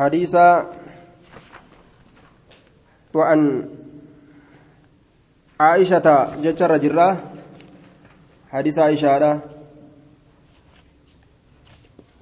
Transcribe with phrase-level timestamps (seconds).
[0.00, 0.34] حديث
[3.14, 3.68] وعن
[5.60, 6.06] عائشة
[6.42, 7.10] جتر جرة
[8.52, 9.40] حديث عائشة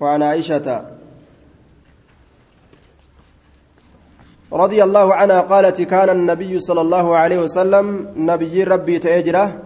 [0.01, 0.67] وعن عائشة
[4.53, 9.63] رضي الله عنها قالت كان النبي صلى الله عليه وسلم نبي ربي تأجرة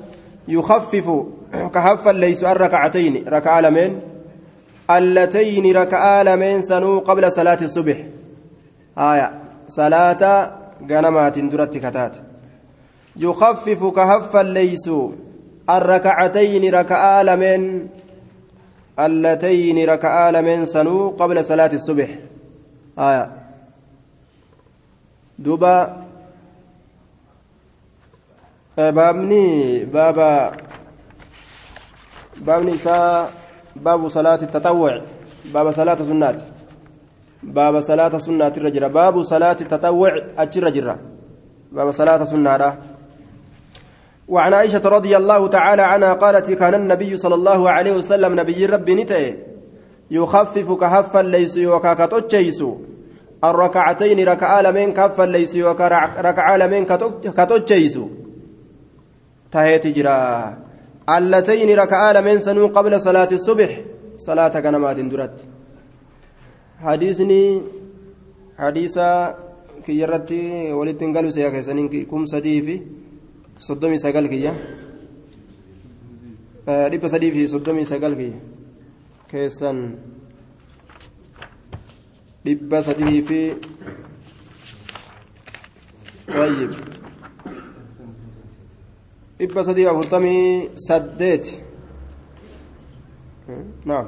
[0.49, 1.07] يخفف
[1.53, 4.12] كهفا ليس الركعتين ركع لمن؟
[4.99, 7.99] اللتين ركع لمن سنو قبل صلاة الصبح.
[8.99, 9.29] آية.
[9.69, 10.23] صلاة
[10.91, 12.17] غنمات درت كتات.
[13.17, 14.91] يخفف كهفا ليس
[15.71, 17.86] الركعتين ركع لمن
[18.99, 22.09] اللتين ركع لمن سنو قبل صلاة الصبح.
[22.99, 23.25] آية.
[25.39, 26.03] دوبا.
[28.77, 30.57] baabni baaba
[32.41, 33.28] baabni isaa
[34.47, 35.03] taxawwuc
[35.53, 36.42] baaba salaata sunnaati
[37.42, 40.98] baaba salaata sunnaati irra jira baabu salaati taxawwuc achirra jira
[41.72, 42.77] baaba salaata sunnaadha
[44.28, 48.94] وعن عائشة رضي الله تعالى عنها قالت كان النبي صلى الله عليه وسلم نبي ربي
[48.94, 49.34] نتئ
[50.10, 52.60] يخفف كهفا ليس وكاكتوتشيس
[53.44, 56.84] الركعتين ركعة لمن كفا ليس وكركعة لمن
[57.36, 57.98] كتوتشيس
[59.52, 60.56] taheeti jira
[61.06, 63.70] qabla salaati subix
[64.27, 65.44] salaata ganamaatiin duratti
[66.84, 67.62] hadiisni
[68.59, 69.06] hadiisa
[69.84, 70.41] kiyya irratti
[70.78, 72.77] walitti hin galu seeya keessaniin kum sadii fi
[73.59, 74.55] soddomii sagal kiyya
[76.91, 78.39] dhibba sadii fi soddomii sagal kiyya
[79.31, 79.78] keessan
[82.44, 83.41] dhibba sadii fi
[86.39, 87.02] wayyib
[89.42, 91.52] dhibba sadii afurtamii saddeeti.
[93.84, 94.06] Naam.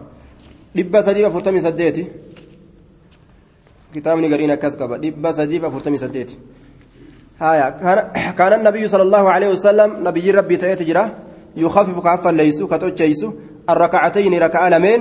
[0.76, 2.02] Dhibba sadii afurtamii saddeeti.
[3.92, 4.98] Kitaabni gariin akkas qaba.
[4.98, 6.36] Dhibba sadii afurtamii saddeeti.
[7.40, 7.70] هايا
[8.38, 11.04] كان النبي صلى الله عليه وسلم نبي ربي تأتجرا
[11.56, 13.26] يخفف كعفا ليس كتوجيس
[13.70, 15.00] الركعتين ركع لمن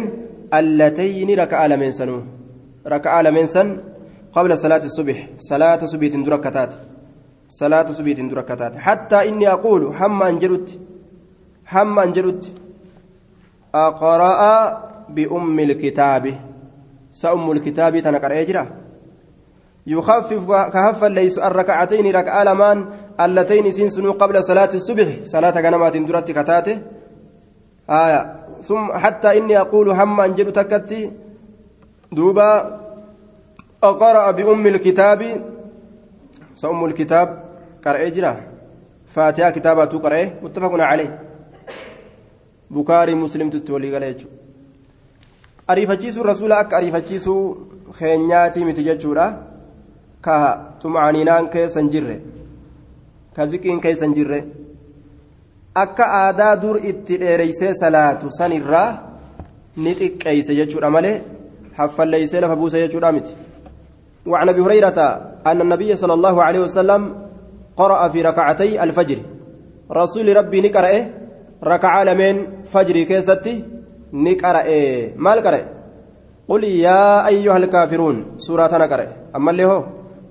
[0.53, 2.21] اللتين ركع لمن سنو
[2.87, 3.67] ركع لمن سن
[4.33, 6.73] قبل صلاة الصبح صلاة صبح دركتات
[7.59, 10.79] صلاة سبيت دركتات حتى إني أقول هم أنجلت
[11.71, 12.43] هم أنجلت
[13.75, 14.43] أقرأ
[15.09, 16.25] بأم الكتاب
[17.11, 18.65] سأم الكتاب تنكر أجرا
[19.87, 22.77] يخفف كهفا ليس الركعتين ركعة لمان
[23.21, 26.77] اللتين سنسنوا قبل صلاة الصبح صلاة كنمات درت كتاته
[27.89, 28.21] آية
[28.61, 31.11] ثم حتى إني أقول هم أنجل تكتي
[32.11, 32.49] دوبا
[33.83, 35.21] أقرأ بأم الكتاب
[36.55, 37.27] سأم الكتاب
[37.85, 38.33] قرأ جرا
[39.05, 41.19] فاتحة كتابة قرأ متفق عليه
[42.71, 44.15] بكاري مسلم تتولي قال
[45.67, 47.57] akka ariifachiisuu
[47.99, 49.25] keenyaatii miti jechuudha
[50.21, 50.35] ka
[50.81, 52.15] tumaaninaan keessan jirre
[53.35, 54.39] ka ziqiin keessan jirre
[55.83, 58.89] akka aadaa dur itti dheereysee salaatu sanirraa
[59.77, 61.15] ni xiqqeeyse jechuudha malee
[61.77, 62.77] haffalleeysee lafa buuse
[64.27, 64.99] وعن أبي هريرة
[65.47, 67.01] أن النبي صلى الله عليه وسلم
[67.77, 69.19] قرأ في ركعتي الفجر.
[69.91, 70.93] رسول ربي نقرأ
[71.63, 73.65] ركع لمن فجر كيستي
[74.13, 74.67] نقرأ
[75.15, 75.61] ما القرأ
[76.47, 79.83] قل يا أيها الكافرون سورة نقرأ أما اللي هو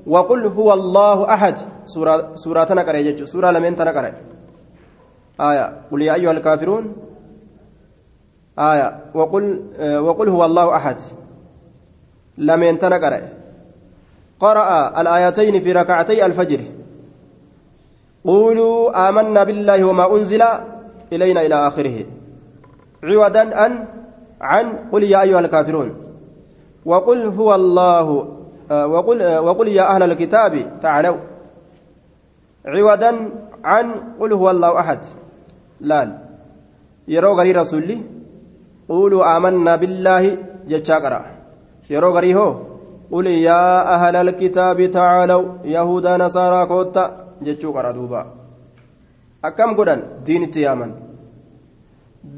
[0.07, 1.57] وقل هو الله أحد.
[1.85, 4.13] سورة سورة نقرأ سورة لمن تنقرأ
[5.41, 5.67] آية.
[5.91, 6.97] قل يا أيها الكافرون.
[8.59, 8.89] آية.
[9.15, 9.45] وقل
[9.99, 10.97] وقل هو الله أحد.
[12.39, 13.42] لمن تنقرأ
[14.43, 16.61] قرأ الآيتين في ركعتي الفجر.
[18.25, 20.43] قولوا آمنا بالله وما أنزل
[21.13, 21.97] إلينا إلى آخره.
[23.03, 23.73] عودا عن
[24.41, 25.89] عن قل يا أيها الكافرون.
[26.85, 28.07] وقل هو الله
[28.71, 31.17] وقل وقل يا أهل الكتاب تعالوا.
[32.67, 33.13] عودا
[33.65, 33.87] عن
[34.21, 35.01] قل هو الله أحد.
[35.81, 36.19] لا
[37.09, 37.99] يرو غري رسولي.
[38.89, 40.37] قولوا آمنا بالله
[40.69, 41.21] جتشاكرا.
[41.91, 42.72] يرو غري هو.
[43.12, 48.22] قل يا أهل الكتاب تعالوا يهودا نصارى كوتا jechuu qara duuba
[49.48, 50.92] akkam godhan diinitti yaaman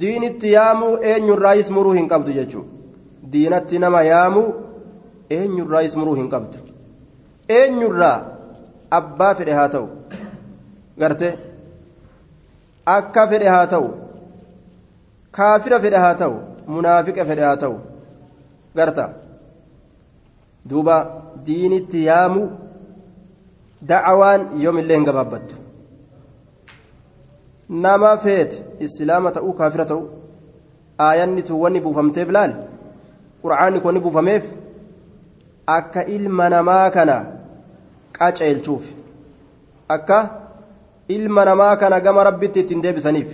[0.01, 2.63] diinitti yaamuu eenyurraayis muruu hin qabdu jechuu
[3.33, 4.47] diinatti nama yaamuu
[5.37, 6.57] eenyurraayis muruu hin qabdu
[7.59, 8.17] eenyurraa
[8.99, 9.87] abbaa fedhe haa ta'u
[11.03, 11.29] garte
[12.97, 13.89] akka fedhe haa ta'u
[15.39, 16.37] kaafira fedhe haa ta'u
[16.75, 17.75] munaafiqa fedhe haa ta'u
[18.81, 19.09] garta
[20.70, 20.96] duuba
[21.46, 22.48] diinitti yaamuu
[23.88, 25.54] dacawaan yoomillee hin gabaabbattu.
[27.68, 30.08] Nama feete islaama ta'uu kaafira ta'uu
[31.06, 32.54] aayanni tun wanni buufamteef laal?
[33.42, 34.44] Qur'aanni kun buufameef?
[35.66, 37.16] Akka ilma namaa kana
[38.18, 38.88] qaceelchuuf
[39.88, 40.18] akka
[41.08, 43.30] ilma namaa kana gama rabbitti ittiin deebisaniif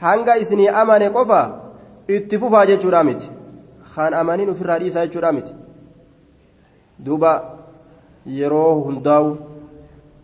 [0.00, 1.40] hanga isinii amane qofa
[2.08, 3.30] itti fufaa jechuudha miti.
[3.94, 5.52] Kan amaniin ofirraa dhiisaa jechuudha miti
[7.04, 7.32] duuba
[8.38, 9.28] yeroo hundaa'u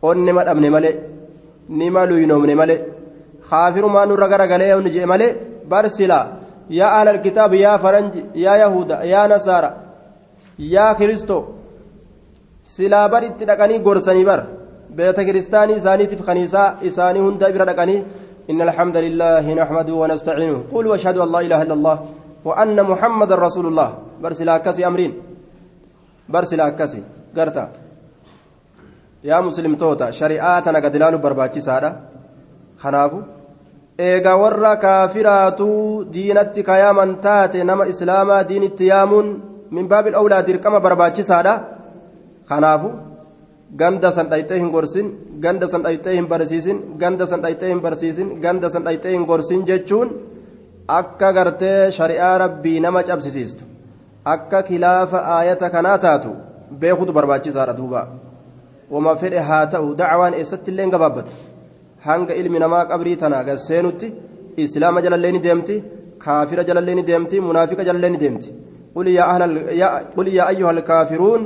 [0.09, 0.95] onni madhabne malee
[1.81, 2.81] nima luynoomne malee
[3.49, 5.37] kaafirumaa nurra garagalee onni jee malee
[5.71, 6.25] barsilaa
[6.79, 9.71] yaa ahlal kitaab yaa faranji yaa yahuda yaa nasaara
[10.75, 11.43] yaa kiristoo
[12.75, 14.41] silaa bar itti dhaqanii gorsanii bar
[14.97, 18.01] beeta kiristaanii isaaniitiif kaniisaa isaanii hunda bira dhaqanii
[18.51, 21.97] إن الحمد لله نحمده ونستعينه قل واشهد أن لا إله إلا الله
[22.45, 23.89] وأن محمد رسول الله
[24.23, 25.13] برسل كسي أمرين
[26.33, 27.03] برسل كسي
[27.37, 27.65] قرتا
[29.25, 31.91] يا مسلم توتا شريعاتنا قد لالو برباكي سادة
[32.83, 33.21] خنافو
[33.99, 39.29] eega warra kaafiraatuu diinatti kayaaman taate nama islaamaa diinitti yaamuun
[39.77, 41.55] min baabil awlaa dirqama barbaachisaadha
[42.49, 42.91] kanaafu
[43.81, 45.07] ganda san dhayxee hin gorsin
[45.45, 49.67] ganda san dhayxee hin barsiisin ganda san dhayxee hin barsiisin ganda san dhayxee hin gorsin
[49.71, 50.09] jechuun
[51.01, 53.65] akka gartee shari'aa rabbii nama cabsisiistu
[54.36, 56.32] akka kilaafa aayata kanaa taatu
[56.82, 58.02] beekutu barbaachisaadha duuba
[58.92, 61.32] wama fedhe haa ta'u dacwaan eessatti illee gabaabbatu
[62.08, 64.14] hanga ilmi namaa qabrii tanaa gasseenutti
[64.66, 65.76] islaama jalallee ni deemti
[66.26, 68.52] kaafira jalallee ni deemti munaafiqa jalallee ni deemti
[68.98, 69.58] قل يا أهل ال...
[69.82, 69.90] يا...
[70.18, 71.42] قل يا أيها الكافرون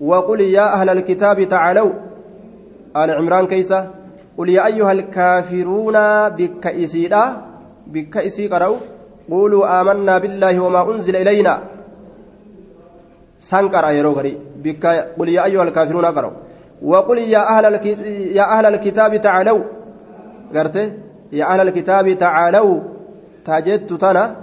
[0.00, 1.92] وقل يا أهل الكتاب تعالوا
[2.96, 3.80] آل عمران كيسة
[4.38, 5.96] قل يا أيها الكافرون
[6.28, 7.24] بك إسيدا
[7.86, 8.76] بك إسي قرأوا
[9.30, 11.54] قولوا آمنا بالله وما أنزل إلينا
[13.51, 14.33] سنكر يا روغري
[14.63, 14.85] بك
[15.17, 16.37] قل يا أيها الكافرون قرأوا
[16.81, 17.63] وقل يا أهل.
[18.39, 19.63] يا أهل الكتاب تعالوا.
[20.55, 20.77] قرت
[21.31, 22.79] يا أهل الكتاب تعالوا.
[23.45, 24.35] تجدت تنا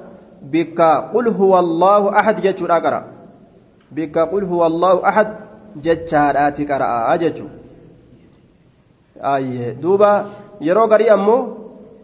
[0.42, 0.80] بك
[1.14, 3.00] قل هو الله أحد جتشو أقرأ.
[3.92, 5.28] بك قل هو الله أحد
[5.84, 7.14] جتشارات قرأ.
[7.14, 7.46] أجتشو
[9.34, 9.72] آيه.
[9.82, 10.12] دوبا
[10.60, 11.38] يرو قري أمو.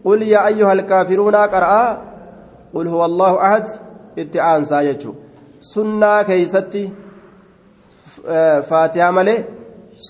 [0.05, 2.01] قل يا أيها الكافرون قرأ
[2.73, 3.65] قل هو الله أحد.
[4.19, 5.13] اتعان ساجتشو
[5.61, 6.89] سنة كيستي
[8.69, 9.43] فاتحة ملي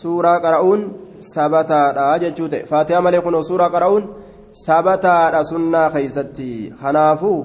[0.01, 4.05] سورة قرأون sabataadha jechuu ta'e faatihaa malee kunoo suuraa qara'uun
[4.65, 6.49] sabataadha sunnaa keeysatti
[6.81, 7.39] kanaafuu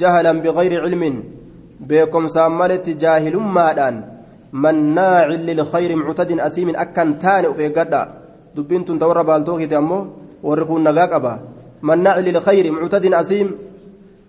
[0.00, 1.16] jahalan biqayri cilmin
[1.88, 3.96] beekomsaan maletti jaahilummaadhaan
[4.64, 8.02] mannaacin lilkhayri muctadin asiimin akkan taane uf eeggadha
[8.56, 10.08] dubbiin tun ta warra baaltookite ammoo
[10.48, 11.32] warri kun nagaa qaba
[11.88, 13.48] mannaacin lilkhayri muctadin asiim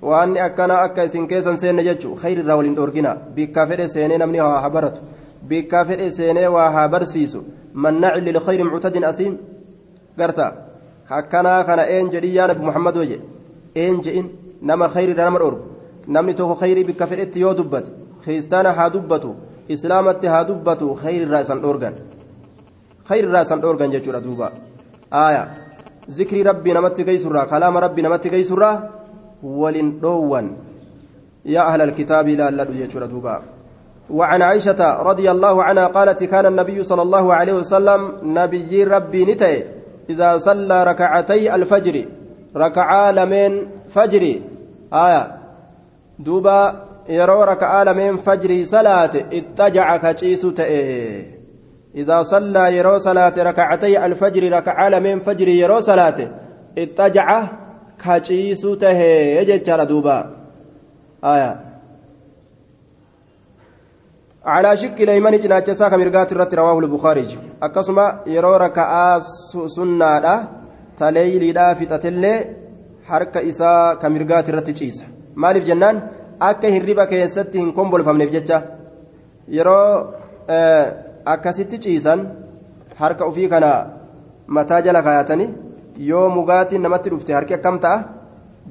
[0.01, 3.15] waanni akkana akka isin keessan seenne jechuu khayri irraa waliin dhoorgina.
[3.35, 5.01] Bikka fedhe seenee namni haa baratu
[5.49, 7.41] bikka fedhe seenee waa haa barsiisu.
[7.73, 9.37] مناع للخير معتد أسيم
[10.19, 10.47] قرتا
[11.07, 13.19] هكنا كان إن جدي يا نبي محمد وجه
[13.77, 14.27] إن جئن
[14.61, 15.61] نما خير نما الأرب
[16.07, 17.91] نمني توه خير بكفرت يو دبت
[18.25, 19.33] خيستانا ها دبتو
[19.71, 21.95] إسلامت ها دبتو خير رأسا أورغان
[23.09, 24.47] خير رأسا أورغان جتشورا دوبا
[25.13, 25.43] آية
[26.09, 28.71] ذكر ربي نمت كيسرا كلام ربي نمت كيسرا
[29.43, 30.57] ولن دوان
[31.45, 32.63] يا أهل الكتاب لا لا
[33.05, 33.41] دوبا
[34.09, 39.63] وعن عائشة رضي الله عنها قالت كان النبي صلى الله عليه وسلم نبي ربي نتي
[40.09, 42.05] إذا صلى ركعتي الفجر
[42.55, 44.41] ركعا لمن فجر
[44.93, 45.37] آية
[46.19, 50.47] دوبا يرو ركعا لمن فجر صلاة اتجع كتشيس
[51.95, 56.15] إذا صلى يرو صلاة ركعتي الفجر ركعا لمن فجر يرو صلاة
[56.77, 57.47] اتجع
[58.01, 58.63] كتشيس
[59.37, 60.17] يجد دوبا
[61.23, 61.51] آية
[64.45, 67.25] على شك ليمن جناچ ساك مرغات الرت رواه البخاري
[67.63, 69.19] اكسما يرو ركعا
[69.75, 70.47] سنة
[70.97, 72.61] تليلي دا فتتله
[73.11, 75.05] harka isaa ka mirgaati irratti ciisa
[75.43, 76.01] maaliif jennaan
[76.49, 78.59] akka hirriba keessatti hin kombolfamneef jecha
[79.57, 79.87] yeroo
[81.33, 82.19] akkasitti ciisan
[83.01, 83.71] harka ofii kana
[84.57, 85.49] mataa jala kaayatanii
[85.97, 88.03] yoo mugaatiin namatti dhufte harki akkam ta'a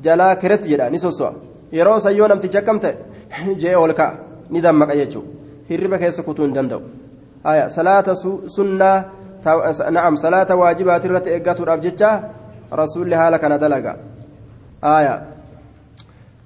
[0.05, 1.33] jalaa kiretti jedha ni sosso'a
[1.73, 2.95] yeroo san yoo namtichi akkam ta'e
[3.62, 4.15] jee ol ka'a
[4.50, 5.29] ni dammaqa jechuudha
[5.71, 6.83] hirriba keessa kutuu hin danda'u
[7.69, 8.15] salaata
[8.57, 9.05] sunnaa
[9.97, 12.11] na'am salaata waajibaati irratti eeggatuudhaaf jecha
[12.83, 13.97] rasuulli haala kana dalaga
[14.85, 15.23] آية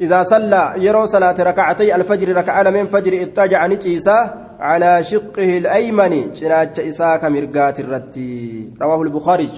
[0.00, 6.80] إذا صلى يرو صلاة ركعتي الفجر ركع من فجر اتجع نجيسا على شقه الأيمن جناج
[6.80, 9.50] إساك مرقات الرتي رواه البخاري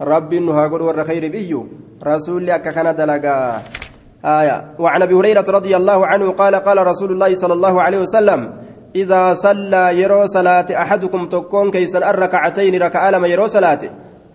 [0.00, 1.66] رب إنها قل ور خير بيو.
[2.06, 3.62] رسول لك كان دلقا
[4.24, 4.64] آية.
[4.78, 8.52] وعن أبي هريرة رضي الله عنه قال قال رسول الله صلى الله عليه وسلم
[8.96, 13.78] إذا صلى يرو صلاة أحدكم تكون كيسا الركعتين ركع لما يرو صلاة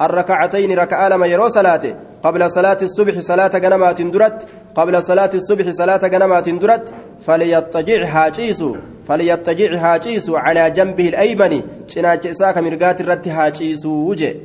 [0.02, 1.82] الركعتين ركع لما يرو صلاة
[2.24, 6.94] قبل صلاة الصبح صلاة جنمات درت قبل صلاة الصبح صلاة جنمات درت
[7.26, 8.64] فليضطجع حاجيس
[9.08, 14.36] فليتجع هاجيس على جنبه الأيمن شناج إساك مرقات الرت هاجيس وجه.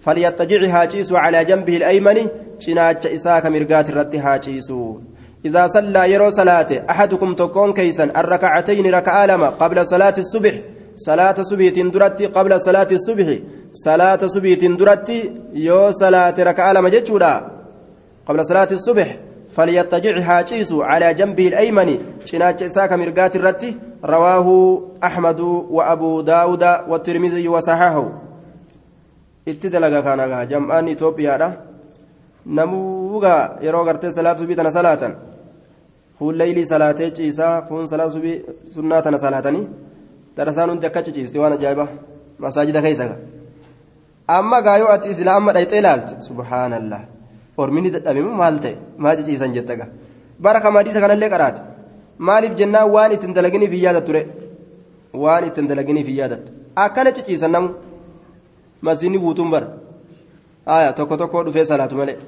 [0.00, 2.18] فليتجع هاجيس على جنبه الأيمن
[2.58, 4.72] شناج إساك مرقات الرت هاجيس
[5.44, 10.54] إذا صلى يرو صلاة أحدكم تكون كيسا الركعتين ركعة لما قبل صلاة الصبح.
[10.96, 13.38] صلاة صبح درتي قبل صلاة الصبح.
[13.72, 17.50] صلاة صبح درتي يو صلاة ركعة لما جتشودا.
[18.26, 19.16] قبل صلاة الصبح
[19.50, 25.40] فليتجع هاجيس على جنبه الأيمن شناج إساك مرقات الرتي رواه أحمد
[25.70, 28.29] وأبو داود والترمذي وصححه.
[29.48, 31.36] اتدلق كان جمعان إثيوبيا
[32.46, 35.12] namuugaa yeroo gartee salaata subii tana salaatan
[36.18, 38.36] kun leeylii salaatee ciisaa kun salaata subii
[38.74, 39.66] sunnaa tana salaatanii
[40.36, 41.86] darasaan hundi akka ciciiste waan ajaa'iba
[42.44, 43.08] masaajida keessa
[44.36, 47.00] amma gaayoo ati islaa amma dhayxee ilaalte subhaanallah
[47.62, 49.86] ormini dadhabemu maal ta'e maa ciciisan jettaga
[50.44, 51.60] bara kamadiisa kanallee qaraate
[52.28, 54.22] maaliif jennaan waan ittiin dalaginiif hin yaadattu ture
[55.24, 56.52] waan ittiin dalaginiif hin yaadattu
[56.84, 57.68] akkana ciciisan namu
[58.82, 59.68] masiinni guutuun bara
[60.66, 62.18] aya tokko tokko dhufee salaatu malee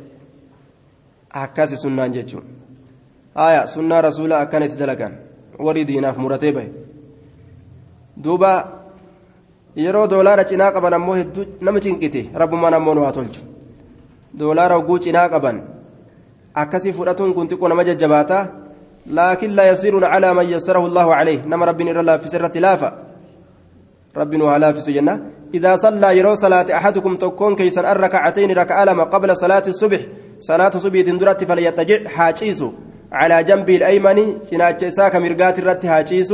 [1.43, 2.45] akkasi sunnaan jechuun
[3.35, 5.13] aya sunnaa rasuula akkana itti dalagan
[5.59, 6.71] warri diinaaf muratee bahe
[8.25, 8.51] duuba
[9.77, 13.43] yeroo doolaara cinaa qaban ammoo hedduu nama cinqite rabbumaan ammoo haa tolchu
[14.39, 15.63] doolaara hogguu cinaa qaban
[16.55, 18.43] akkasii fudhatuun kun xiqqoo nama jajjabaataa
[19.07, 22.93] laakiin laa yasiiruun calaa man yassarahu caleyh nama rabbiin irra laaffise irratti laafa
[24.15, 25.19] rabbiin waa laaffisu jenna
[25.55, 30.01] إذا صلى يرو صلاة أحدكم تكون كيسا الركعتين ركعة لما قبل صلاة الصبح
[30.39, 32.65] صلاة صبح تندرت فليتجع حاجيس
[33.13, 34.19] على جنب الأيمن
[34.51, 36.33] شناج إساك مرقات الرت حاجيس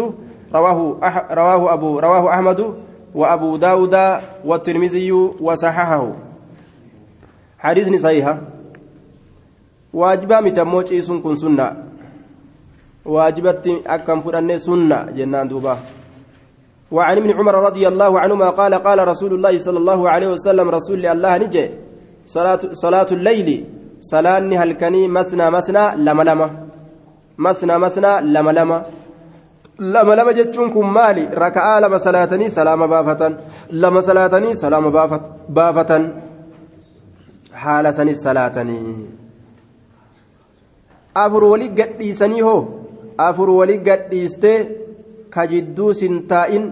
[0.55, 2.75] رواه أح رواه أبو رواه أحمد
[3.15, 3.97] وأبو داود
[4.45, 6.13] والترمذي وصححه.
[7.59, 8.37] حديث صحيح.
[9.93, 11.77] واجبا متموج إيسون كن سنة؟
[13.05, 15.98] واجبت أكم فرن سنة جنان دوبا.
[16.91, 21.07] وعن ابن عمر رضي الله عنهما قال قال رسول الله صلى الله عليه وسلم رسول
[21.07, 21.71] الله نجي
[22.27, 23.65] صلاة, صلاة الليل
[24.01, 26.49] صلاة هلكني مسنا مسنا لما لما
[27.39, 28.87] مسنا مسنا لما لما.
[29.79, 33.37] لما لما جتشونكم مالي ركعة لما صلاتني سلام بافة
[33.71, 36.13] لما صلاتني سلام بافة بافة
[37.53, 39.07] حال سني صلاتني.
[41.17, 42.65] أفر ولي قد هو
[43.21, 44.15] أفر ولي قد
[45.35, 46.65] ka jidduu sintaa'in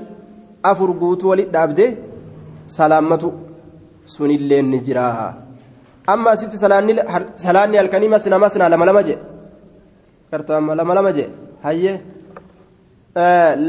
[0.70, 1.86] afur guutuu walit dhaabde
[2.76, 3.28] salaammatu
[4.14, 5.06] sunillee ni jira.
[6.12, 9.18] Amma asitti salaanni halkanii masna masna lama lama jee?
[10.30, 11.28] Kartaama lama lama jee?
[11.64, 12.00] Hayyee.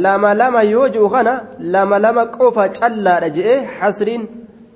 [0.03, 1.34] Lama lama yoo jiru kana
[1.74, 4.24] lama lama qofa callaadha je'ee hasriin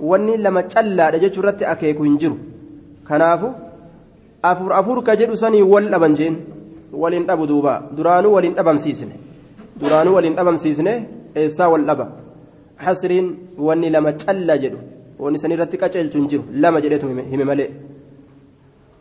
[0.10, 2.38] wanni lama callaadha jechuu irratti akeeku hin jiru.
[3.08, 3.50] Kanaafu
[4.52, 6.36] afur afur ka jedhu sanii wal dhaban jeen
[7.02, 7.74] waliin dhabu duuba.
[7.98, 9.16] Duraanuu waliin dhabamsiisne
[9.82, 10.94] duraanuu waliin dhabamsiisne
[11.36, 12.08] eessaa wal dhaba?
[12.86, 14.78] Hasriin wanni lama callaa jedhu.
[15.20, 16.44] Wanni san irratti qaceelchu hin jiru.
[16.66, 17.72] Lama jedhetu hime malee.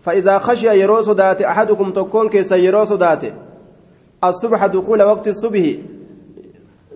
[0.00, 3.22] فإذا خشي يرو صدات أحدكم تكون كيس يرو صدات
[4.25, 5.64] الصبح دخول وقت الصبح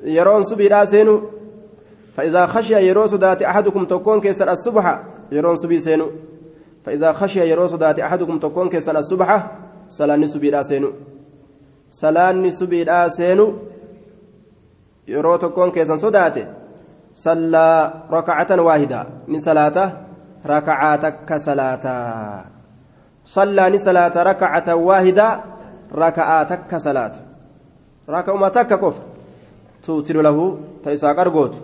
[0.04, 1.22] يرون صبح لا سينو
[2.16, 5.00] فإذا خشي يرو صدات أحدكم تكون كيس الصبح
[5.32, 6.10] يرون صبح سينو
[6.84, 9.50] فإذا خشي يرو صدات أحدكم تكون كيس الصبح
[9.88, 10.90] صلاة صبح لا سينو
[11.90, 13.54] صلاة صبح لا سينو
[15.12, 16.46] yeroo tokkoon keessan sodaate
[17.24, 19.84] sallaa rakacatan waahida ni salaata
[20.52, 21.94] rakacaa takka salaata
[23.24, 25.26] sallaa ni salaata rakacatan waahida
[26.02, 27.20] raka'aa takka salaata
[28.08, 29.02] raka'uma takka qofa
[29.86, 30.44] tuutiru lahu
[30.84, 31.58] ta isaa qargootu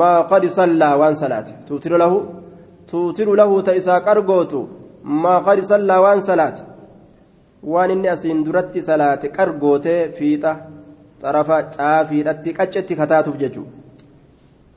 [0.00, 2.18] maa qad sallaa waan salaate tuutiru lahu
[2.90, 4.60] tuutiru lahu ta isaa qargootu
[5.02, 6.62] maa qad sallaa waan salaate
[7.72, 10.52] waan inni asiin duratti salaate qargootee fiixa
[11.22, 13.70] xarafa caafiidhatti qaccetti kataatuuf jechuudha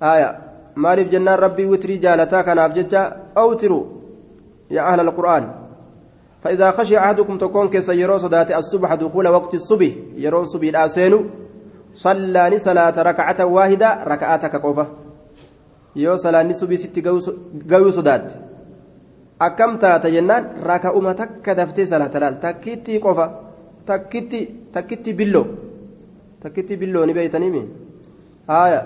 [0.06, 0.30] haaya
[0.76, 3.02] maaliif jennaan rabbii witrii jaalataa kanaaf jecha
[3.36, 3.82] awtiru
[4.70, 5.62] yaa ahla alqur'aan
[6.42, 11.14] فإذا خشي أحدكم تكون كيس يرو صدات الصبح دخول وقت الصبح يرون صبح الآسين
[11.94, 14.88] صلى صلاة ركعة واحدة ركعتك قفة
[15.96, 16.98] يو صلاة صبح ست
[17.72, 18.34] قوي صدات.
[19.42, 23.28] أكم تات جنان ركعة تك دفتي صلاة تكتي قفة
[23.88, 25.46] تكتي تكتي بلو.
[26.42, 27.64] Takkitti billooni beeytaniimi
[28.48, 28.82] haaya.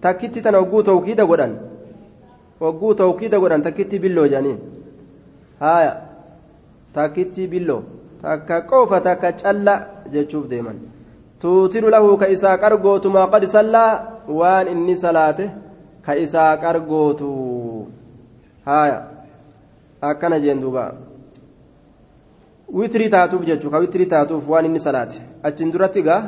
[0.00, 1.56] Takkitti tana wagguu tawkiida godhan.
[2.60, 4.58] Wagguu tawkiida godhan takkitti billoo jedhaniin
[5.60, 5.92] haaya.
[6.94, 7.82] Takkitti billoo.
[8.22, 9.74] Takka qofa takka calla
[10.12, 10.80] jechuuf deeman.
[11.40, 13.92] Tuutiru lahu ka isaa qargootu maa qad sallaa.
[14.28, 15.50] Waan inni salaate
[16.06, 17.30] ka isaa qargootu.
[18.64, 18.98] Haaya.
[20.00, 20.84] Akkana jeen duuba.
[22.72, 25.18] Witrii taatuuf jechuu ka witrii taatuuf waan inni salaate.
[25.42, 26.22] Achiin duratti gaa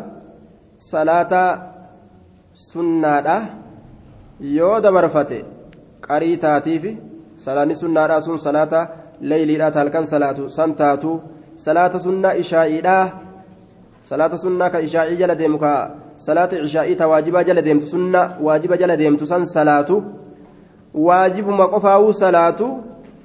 [0.90, 1.42] salaata
[2.68, 3.36] sunnaadha
[4.56, 5.38] yoo dabarfate
[6.06, 6.92] qarii taatiifi
[7.44, 8.80] salaanni sunnaadha sun salaata
[9.30, 11.12] leeyliidha halkan salaatu san taatu
[11.66, 12.96] salaata sunnaa ishaa'iidha
[14.10, 15.72] salaata sunnaa ka ishaa'ii jala deemu ka
[16.26, 20.02] salaata ishaa'ii ta waajibaa jala deemtu sunna waajiba jala deemtu san salaatu
[21.08, 22.72] waajibuma qofaawuu salaatu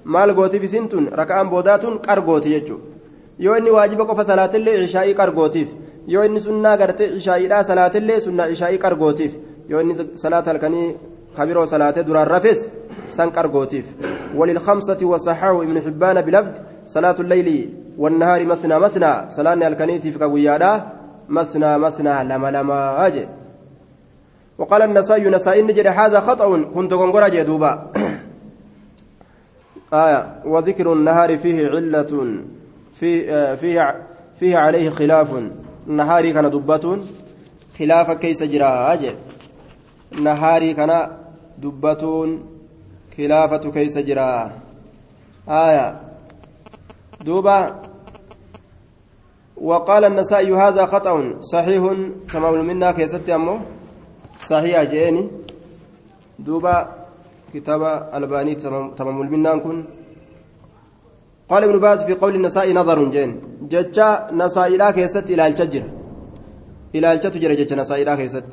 [0.03, 1.09] maal gootiif isin tun
[1.53, 2.96] boodaatun qargooti jechuudha
[3.39, 5.69] yoo inni waajiba qofa salaatillee ishaa'ii qargootiif
[6.07, 9.33] yoo inni sunnaa gartee ishaa'iidhaa salaatillee sunnaa ishaa'ii qargootiif
[9.69, 10.95] yoo inni salaata halkanii
[11.37, 12.69] kabiroo salaatee duraan rafes
[13.07, 13.85] san qargootiif
[14.35, 16.53] وللخمسة وصححه ابن حبان بلفظ
[16.85, 17.49] صلاة الليل
[17.97, 20.71] والنهار مثنى مثنى صلاة الكنيتي في كويادا
[21.29, 23.27] مثنى مثنى لما لما أجي
[24.57, 27.71] وقال النسائي نسائي نجد هذا خطأ كنت قنقر جدوبا
[29.93, 32.11] آية وذكر النهار فيه علة
[32.99, 34.05] في آه فيه
[34.39, 35.29] فيه عليه خلاف.
[35.87, 36.85] النهار كان دبة.
[37.79, 39.11] خلاف كيس جرا أجي
[40.11, 41.11] نهاري كان
[41.57, 42.03] دبة.
[43.17, 44.51] خلافة كيس جرا
[45.49, 46.01] آية.
[47.25, 47.81] دوبا
[49.57, 51.83] وقال النسائي هذا خطأ صحيح.
[52.33, 53.59] تمام منا كيست أمه
[54.39, 55.29] صحيح جيني
[56.39, 56.75] دوبا
[57.53, 57.81] كتاب
[58.13, 58.55] الباني
[58.97, 59.85] تمام المنان كن.
[61.49, 63.31] قال ابن باز في قول النساء نظر جين
[63.71, 65.83] ججا نساء لا كيست إلى الشجر
[66.95, 68.49] إلى الشجر ججا نساء لا كيست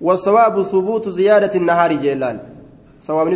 [0.00, 2.36] والصواب ثبوت زيادة النهار جيلال
[3.06, 3.28] صواب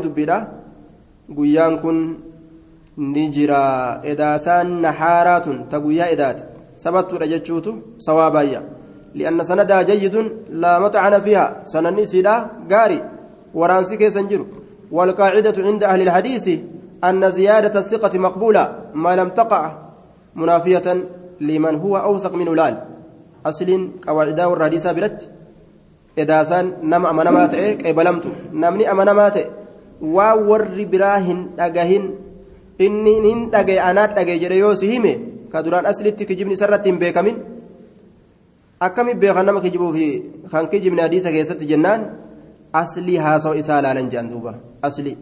[2.97, 6.43] ni jira edaasaan nahaaraatun ta guyyaa edaate
[6.83, 7.73] sabattuudha jechuutu
[8.07, 8.61] sawaabayya
[9.19, 10.31] li'anna sanadaa jayyidun
[10.65, 12.35] laa maxcana fiiha sananni isiidha
[12.73, 13.01] gaari
[13.55, 14.47] waraansi keessan jiru
[14.93, 16.47] والقاعدة عند أهل الحديث
[17.09, 19.63] أن زيادة الثقة مقبولة ما لم تقع
[20.35, 20.87] منافية
[21.41, 22.75] لمن هو أوثق من أولال
[23.47, 23.69] أصل
[24.07, 25.21] قواعده الرئيسة برت
[26.19, 28.85] إذا سان نم أمانمات إيه قبلمت نمني
[31.59, 32.05] dhagahin
[32.79, 35.13] inni hin dhagaye anaat dhagaye jedhe yoo si hime
[35.53, 37.37] ka duraan aslitti kijibni isarratti hin beekamin
[38.87, 40.09] akkami beekan nama kijibuufi
[40.51, 42.01] kan kijibni hadiisa keessatti jennaan
[42.83, 45.17] aslii haasawa isaa laalan jedhan duuba aslii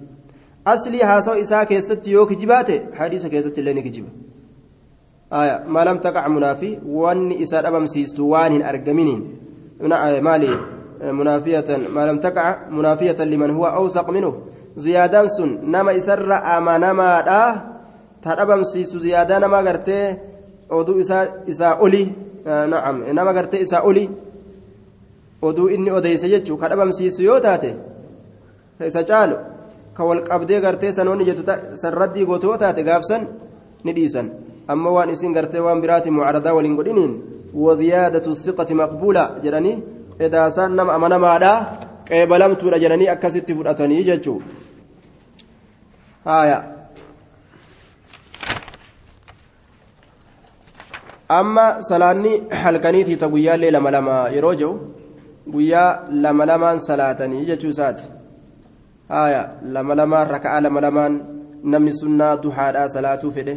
[0.64, 4.10] aslii haasawa isaa keessatti yoo kijibaate hadiisa keessatti illee ni kijiba
[5.66, 9.22] maalam taqac munaafi wanni isaa dhabamsiistu waan hin argaminiin
[10.22, 10.50] maali
[11.12, 17.40] munaafiyatan maalam taqac munaafiyatan liman huwa awsaq minuhu ziyaadaan sun nama isarra amanamaadha
[18.22, 20.16] ta dhabamsiistu ziyaadaa nama gartee
[20.70, 22.04] oduu isaa isaa oli
[22.44, 24.10] na'am nama gartee isaa oli
[25.42, 27.74] oduu inni odeyse jechuu ka dhabamsiisu yoo taate
[28.86, 29.36] isa caalu
[29.96, 31.42] ka wal qabdee gartee sanoonni jettu
[31.82, 33.22] san raddii goote yoo taate gaafsan
[33.84, 34.26] ni dhiisan
[34.72, 37.12] amma waan isin gartee waan biraati mucaradaa waliin godhiniin
[37.64, 39.76] waziyaadatu siqati maqbuula jedhanii
[40.26, 41.52] edaasaan nama amanamaadha
[42.08, 44.38] qeebalamtuudha jedhanii akkasitti fudhatanii jechuu
[46.24, 46.58] haya
[51.38, 54.74] amma salaanni halkaniitii ta guyyaallee lama lama yeroo jiru
[55.52, 55.90] guyyaa
[56.24, 58.04] lama lamaan salaatanii jechuu isaati
[59.08, 61.14] haya lama lamaan raka'a lama lamaan
[61.64, 63.54] namni sunnaa duhaadhaa salaatuu fedhe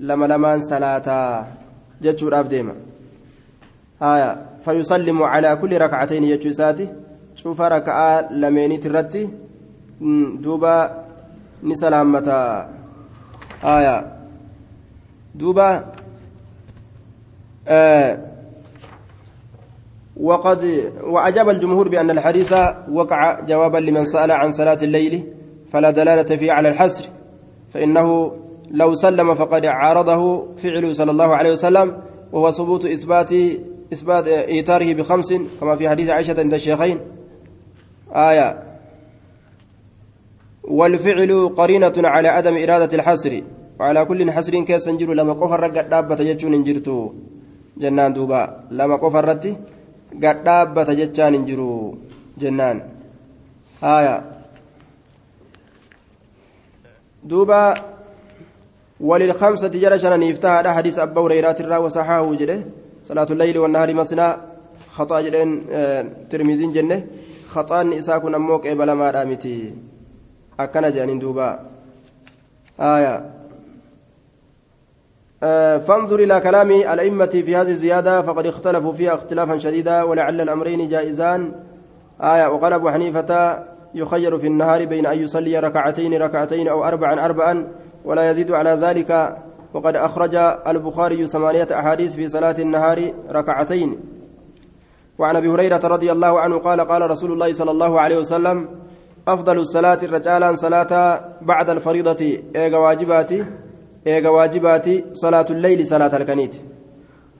[0.00, 1.46] lama lamaan salaataa
[2.00, 2.74] jechuudhaaf deema
[4.00, 4.30] haya
[4.64, 6.88] fayusallimu calaa kulli rakacatayn jechuu isaati
[7.42, 9.22] cufa raka'aa lameeniit irratti
[10.44, 10.74] duuba
[11.62, 12.36] ni salaammata
[13.62, 13.96] haya
[15.40, 15.68] duuba
[17.68, 18.27] آه
[20.20, 22.52] وقد وأجاب الجمهور بأن الحديث
[22.92, 25.22] وقع جوابا لمن سأل عن صلاة الليل
[25.70, 27.04] فلا دلالة فيه على الحسر
[27.70, 28.32] فإنه
[28.70, 31.96] لو سلم فقد عارضه فعل صلى الله عليه وسلم
[32.32, 33.32] وهو ثبوت إثبات
[33.92, 37.00] إثبات إيتاره بخمس كما في حديث عائشة عند الشيخين.
[38.12, 38.62] آية
[40.64, 43.42] والفعل قرينة على عدم إرادة الحسر
[43.80, 47.12] وعلى كل حسر كيس نجر لما قفر رقت دابة يجون نجرتو
[47.78, 49.56] jennaan duuba lama qofa irratti
[50.12, 51.98] gad dhaabbata jechaan hin jiru
[52.38, 52.82] jennaan.
[53.80, 54.22] Haya
[57.22, 57.74] duuba
[59.00, 62.58] وللخمسة جرى شنن يفتح حديث أبا هريرة الرا وصححه جده
[63.06, 64.26] صلاة الليل والنهار مسنا
[64.90, 65.50] خطأ جدين
[66.30, 67.06] ترمزين جنة
[67.46, 69.74] خطأ إساء كن أموك إبلا ما رامتي
[70.60, 71.48] أكنا جانين دوبا
[72.80, 73.14] آية
[75.86, 81.52] فانظر إلى كلام الأئمة في هذه الزيادة فقد اختلفوا فيها اختلافا شديدا ولعل الأمرين جائزان.
[82.20, 83.58] آية وقال أبو حنيفة
[83.94, 87.68] يخير في النهار بين أن يصلي ركعتين ركعتين أو أربعا أربعا
[88.04, 89.36] ولا يزيد على ذلك.
[89.74, 90.34] وقد أخرج
[90.66, 93.98] البخاري ثمانية أحاديث في صلاة النهار ركعتين.
[95.18, 98.68] وعن أبي هريرة رضي الله عنه قال قال رسول الله صلى الله عليه وسلم
[99.28, 103.44] أفضل الصلاة الرجال صلاة بعد الفريضة إيغا واجباتي.
[104.06, 106.56] ايغا واجباتي صلاه الليل صلاه الكنيت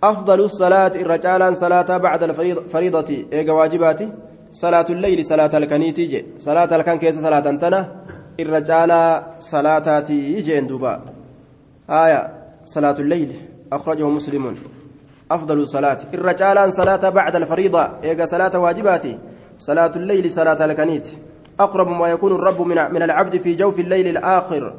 [0.03, 4.13] افضل الصلاه الرجال صلاه بعد الفريضه ايغا واجباتي
[4.51, 7.81] صلاه الليل صلاه الكنيت جي صلاه الكن كيس صلاه تنا
[8.41, 10.95] الرجال صلاتاتي جين دوبا
[11.91, 12.21] آية
[12.65, 13.31] صلاة الليل
[13.73, 14.55] أخرجه مسلم
[15.31, 19.19] أفضل الصلاة الرجال صلاة بعد الفريضة إيجا صلاة واجباتي
[19.59, 21.09] صلاة الليل صلاة الكنيت
[21.61, 24.75] أقرب ما يكون الرب من من العبد في جوف الليل الآخر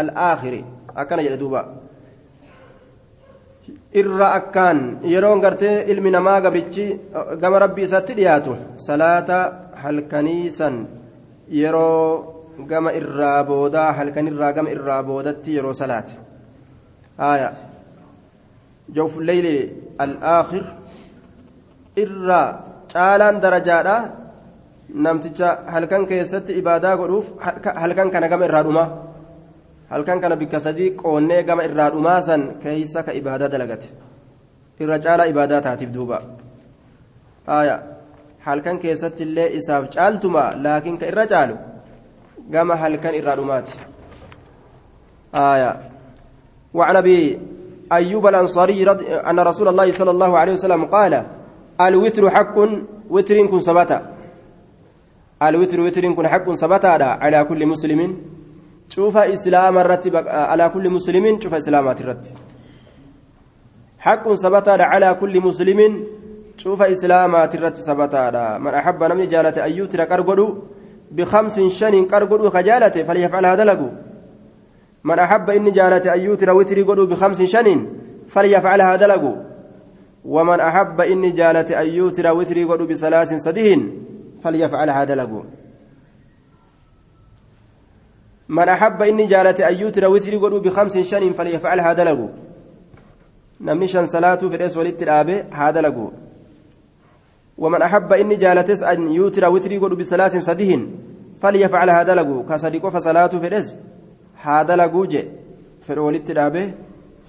[0.00, 0.64] الآخر
[0.96, 1.62] أكن يدوبا
[4.00, 6.84] irra akkaan yeroon gartee ilmi namaa gabrichi
[7.42, 8.52] gama rabbii isaatti dhiyaatu
[8.86, 9.38] salaata
[9.82, 10.76] halkaniisan
[11.60, 12.04] yeroo
[12.70, 16.14] gama irraa boodaa halkanirraa gama irraa boodatti yeroo salaate
[17.30, 17.52] aayaa
[18.96, 19.46] جوف الليل
[20.00, 20.64] الآخر
[21.98, 22.42] إرى
[22.92, 23.96] caalaan darajaadha
[25.04, 27.26] namticha halkan keessatti ibaadaa godhuuf
[27.82, 28.88] halkan kana gama irraa dhumaa
[29.90, 33.88] halkan kana bikka sadii qoonnee gama irraa dhumaa san keeysa ka ibaadaa dalagate
[34.80, 36.22] irra caalaa ibaadaa taatiif duuba
[37.46, 37.76] haya
[38.46, 41.56] halkan keessatti illee isaaf caaltuma laakiin ka irra caalu
[42.54, 43.72] gama halkan irraa dhumaati
[45.32, 45.72] haya
[46.74, 47.38] وعن ابي
[47.92, 48.90] أيوب الأنصاري
[49.30, 51.26] أن رسول الله صلى الله عليه وسلم قال
[51.80, 52.56] الوتر حق
[53.10, 53.98] وتر كن سبتا
[55.42, 58.00] الوتر وتر كن حق سبتا على كل مسلم
[58.94, 62.34] شوف إسلام الرتب على كل مسلم شوف إسلامات الرتب
[63.98, 65.80] حق سبتا على كل مسلم
[66.56, 70.46] شوف إسلامات الرتب سبتا من أحب نمني جالة أن يوتر كرغدو
[71.16, 73.88] بخمس شن كرغدو خجالة فليفعل هذا لقو
[75.04, 77.68] من أحب إن جالت أن يوتر وتري قدو بخمس شن
[78.28, 79.36] فليفعلها دلقوا
[80.24, 83.80] ومن أحب إن جالت أن يوتر وتري قدو بثلاث سدهن
[84.42, 85.42] فليفعلها دلقوا
[88.56, 92.30] من أحب إن جالت أن يوتر وتري قدو بخمس شن فليفعلها دلقوا
[93.66, 96.10] نمني شن صلاة في الأس ولدت الآبي هذا لقوا
[97.62, 100.82] ومن أحب إن جالتس أن يوتر وتري قدو بثلاث سدهن
[101.40, 103.68] فليفعلها دلقوا كصديق فصلاة في الأس
[104.44, 105.22] haa dalaguu je
[105.86, 106.62] fedhu walitti dhaabe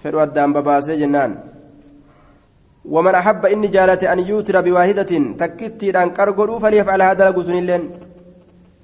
[0.03, 1.33] fedhu addaan babaasee jennaan
[2.85, 7.41] ومن أحب إني جالت أن يوتر بواحدة تكتي أن كرغدو فليفعل هذا لغو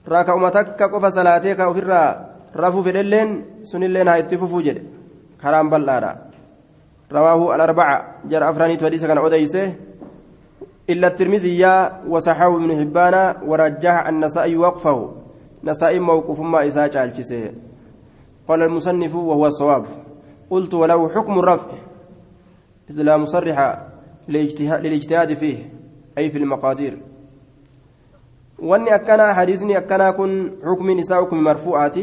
[0.07, 4.83] سنلين راك أمتك قف صلاتك وفرا رفو في اللين سنلين هاي تففو جد
[5.41, 6.17] كرام بلارا
[7.11, 9.75] رواه الأربعة جر أفراني توديس كان عديسه
[10.89, 11.63] إلا الترمذي
[12.07, 15.11] وصححه ابن حبان ورجح النسائي وقفه
[15.63, 17.11] نسائي موقف ما إساء
[18.47, 19.85] قال المصنف وهو الصواب
[20.49, 21.71] قلت وله حكم الرفع
[22.89, 23.57] إذ لا مصرح
[24.27, 25.57] للاجتهاد فيه
[26.17, 26.97] أي في المقادير
[28.59, 31.97] واني أكنا حديثني أكنا كن حكم نساء حكم مرفوعات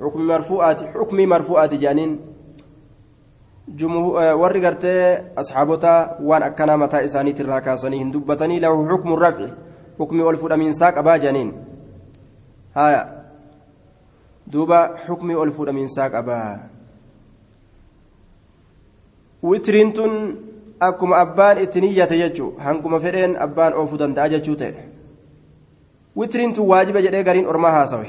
[0.00, 2.30] حكم مرفوعات حكم مرفوعات جانين
[4.40, 9.52] warri gartee asxaabota waan akkanaa mataa isaaniitti irraa kaasanii hin dubbatanii lahu xukmu rafci
[9.98, 11.52] xukmi ol fudhamiinsaa qabaa janiin
[12.74, 13.06] haya
[14.52, 16.58] duuba xukmii ol fuudhamiinsaa qabaa
[19.42, 20.14] witiriin tun
[20.80, 24.89] akkuma abbaan itti niyyate jechuu hanguma fedheen abbaan oofuu danda'a jechuu ta'e
[26.16, 28.08] witiriin tun waajiba jedhee gariin ormaa haasawe.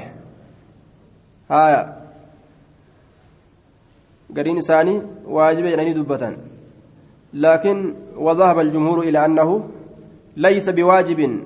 [1.49, 1.81] Haaya.
[4.33, 6.37] Gariin isaanii waajiba jedhanii dubbatan.
[7.33, 7.79] Laakiin
[8.21, 9.69] وذهب الجمهور إلى أنه
[10.37, 11.39] ليس بواجب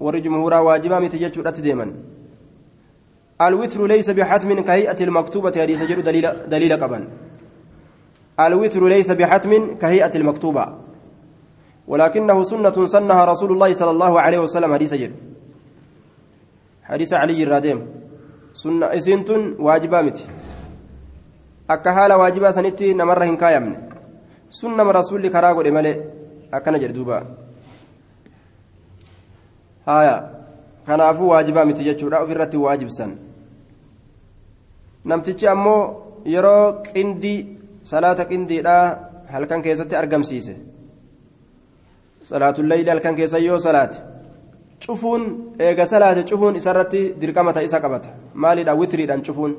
[0.00, 1.86] ور جمهورا واجبا متى جتشو ديما
[3.42, 7.02] الوتر ليس بحتم كهيئة المكتوبة حديث جر دليل دليل قبل
[8.40, 10.64] الوتر ليس بحتم كهيئة المكتوبة
[11.88, 15.12] ولكنه سنة سنها رسول الله صلى الله عليه وسلم حديث جر
[16.88, 17.78] حديث علي الراديم
[18.52, 20.26] سنة إسنتن واجبة متي
[21.68, 23.76] akka haala waajibaa sanitti namarra hin kaayamne
[24.58, 25.96] sun nama rasuulli karaa godhe malee
[26.58, 27.18] akkana jedhe duuba
[29.88, 30.14] haya
[30.86, 33.12] kanaafuu waajibaa miti jechuudha ofirratti waajibsan
[35.12, 35.82] namtichi ammoo
[36.34, 37.38] yeroo qindii
[37.92, 38.84] salaata qindiidhaa
[39.34, 40.56] halkan keessatti argamsiise
[42.30, 43.98] salaatullayli halkan keessa yoo salaate
[44.84, 45.22] cufuun
[45.58, 49.56] eega salaate cufuun isarratti dirqama ta isa qabata maalidha witriidhaan cufuun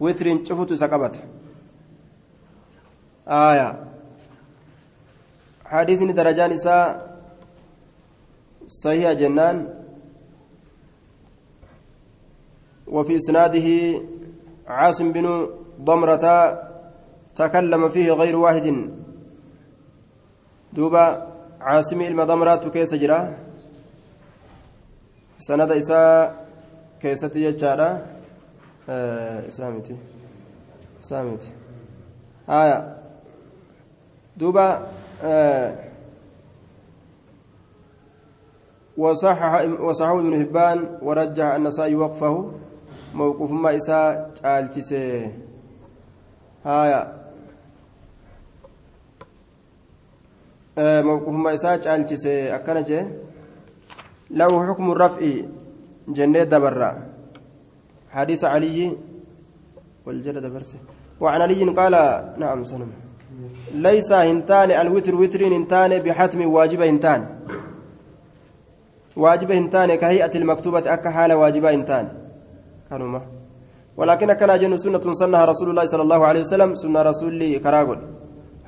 [0.00, 1.20] witriin cufutu isa qabata
[3.26, 3.68] aya
[5.72, 6.84] hadiisni darajaan isaa
[8.82, 9.80] sahiha jennaan
[12.90, 13.68] وفي إسناده
[14.66, 15.26] عاصم بن
[15.88, 16.26] ضمرة
[17.34, 18.66] تكلم فيه غير واحد
[20.72, 21.30] دوبا
[22.08, 23.18] ilma damraatu keessa jira
[25.40, 26.32] sanada isaa
[27.00, 27.88] keessatti jechaadha.
[29.48, 29.96] Isaa miti.
[31.00, 31.50] Isaa miti.
[32.46, 32.78] Haya
[34.36, 34.66] duuba
[39.00, 42.52] وصحح وصححه ابن حبان ورجح النسائي وقفه
[43.14, 45.32] موقوف ما إساء جالجسه
[46.64, 47.02] هايا
[50.78, 53.06] موقوف ما إساء جالجسه أكنجه
[54.30, 55.20] له حكم الرفع
[56.08, 56.90] جنة دبرة.
[58.10, 58.96] حديث علي
[60.06, 60.78] والجلد برسه.
[61.20, 61.94] وعن علي قال
[62.38, 62.90] نعم سلم.
[63.74, 67.20] ليس هنتان الوتر وترين هنتان بحتم واجب هنتان.
[69.16, 72.06] واجب هنتان كهيئة المكتوبة أكا حال واجب هنتان.
[72.90, 73.20] كانوا
[73.96, 78.00] ولكن كان جن سنة سنها رسول الله صلى الله عليه وسلم سنة رسول كراغل.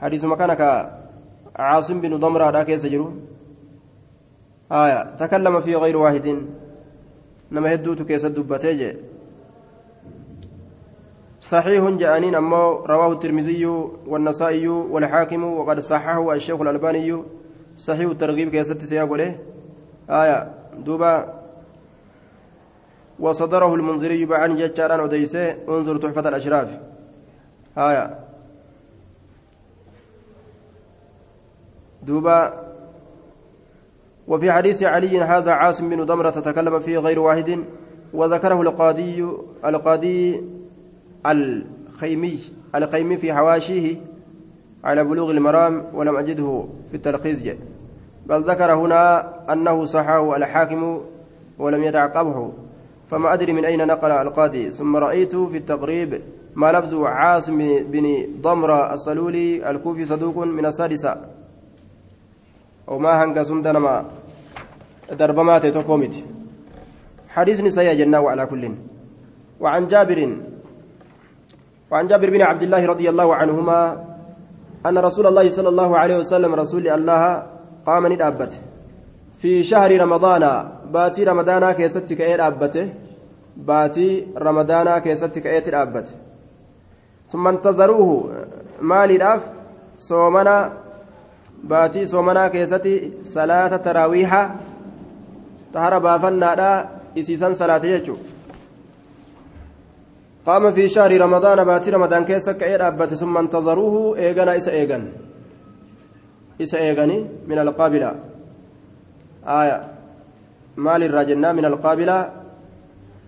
[0.02, 0.62] حديث مكانك
[1.56, 3.10] عاصم بن ضمرة ذاك يسجروا
[4.72, 6.42] آية تكلم في غير واحد.
[7.52, 8.96] نما هدوت كيس دبتيجي
[11.40, 12.56] صحيح جانين أما
[12.86, 13.66] رواه الترمذي
[14.06, 17.22] والنسائي والحاكم وقد صححه الشيخ الألباني.
[17.76, 19.38] صحيح الترغيب كيست سياق له
[20.10, 21.42] آية دوبا.
[23.20, 26.78] وصدره المنذري بعن جتشاران وديسة انظر تحفة الأشراف.
[27.78, 28.18] آية.
[32.02, 32.71] دوبا.
[34.28, 37.58] وفي حديث علي هذا عاصم بن ضمرة تكلم فيه غير واحد
[38.14, 39.28] وذكره القاضي
[39.64, 40.44] القاضي
[41.26, 42.38] الخيمي
[42.74, 43.96] الخيمي في حواشيه
[44.84, 47.42] على بلوغ المرام ولم أجده في التلخيص.
[48.26, 51.00] بل ذكر هنا أنه صححه الحاكم
[51.58, 52.52] ولم يتعقبه
[53.06, 54.70] فما أدري من أين نقل القاضي.
[54.70, 56.22] ثم رأيت في التقريب
[56.54, 61.16] ما لفظ عاصم بن ضمرة الصلولي الكوفي صدوق من السادسة.
[62.86, 64.04] وما هنك سمدنما
[65.10, 66.14] دربمات تقومت
[67.28, 68.64] حديث نساء جنة على كل.
[69.60, 70.36] وعن جابر
[71.90, 74.04] وعن جابر بن عبد الله رضي الله عنهما
[74.86, 77.22] أن رسول الله صلى الله عليه وسلم رسول الله
[77.86, 78.58] قام ندابته.
[79.42, 82.88] في شهر رمضان باتي رمضان كيستك إيه دابته
[83.56, 86.14] باتي رمضان كيستك إيه دابته
[87.28, 88.30] ثم انتظروه
[88.80, 89.42] مالي داف
[89.98, 90.72] صومنا
[91.64, 94.32] باتي صومنا كيستي صلاة تراويح
[95.72, 96.70] tahara baafannaadha
[97.20, 98.20] isiisan salaate jechuun
[100.46, 105.04] qaama fi shahri ramadaana baatii ramadaan keessa ka'ee dhaabbate summa intazaruuhu eegana isa eegan
[106.64, 107.16] isa eegani
[107.48, 108.10] min alqaabila
[109.60, 109.76] aya
[110.86, 112.16] maalirraa jennaa min alqaabila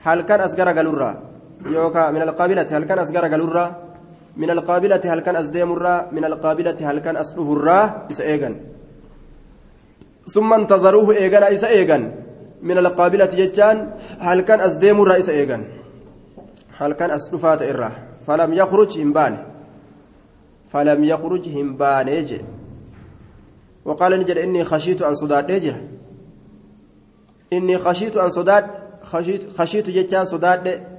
[0.07, 1.15] halkan as gara galurraa
[1.77, 3.69] yookaa min alqaabilati halkan as gara galurraa
[4.37, 8.55] min alqaabilati halkan as deemurraa min alqaabilati halkan as dhufurraa isa eegan
[10.27, 12.25] summa intazaruuhu eegana isa eegan
[12.65, 15.65] من القابلة جتان هل كان أزديم الرئيس إيغان
[16.77, 17.93] هل كان أسلفات إرة
[18.27, 19.45] فلم يخرج همبان
[20.73, 22.41] فلم يخرج همبان يجي
[23.85, 25.75] وقال نجد إني خشيت أن صداد يجي
[27.53, 28.65] إني خشيت أن صداد
[29.03, 30.94] خشيت, خشيت جتان صداد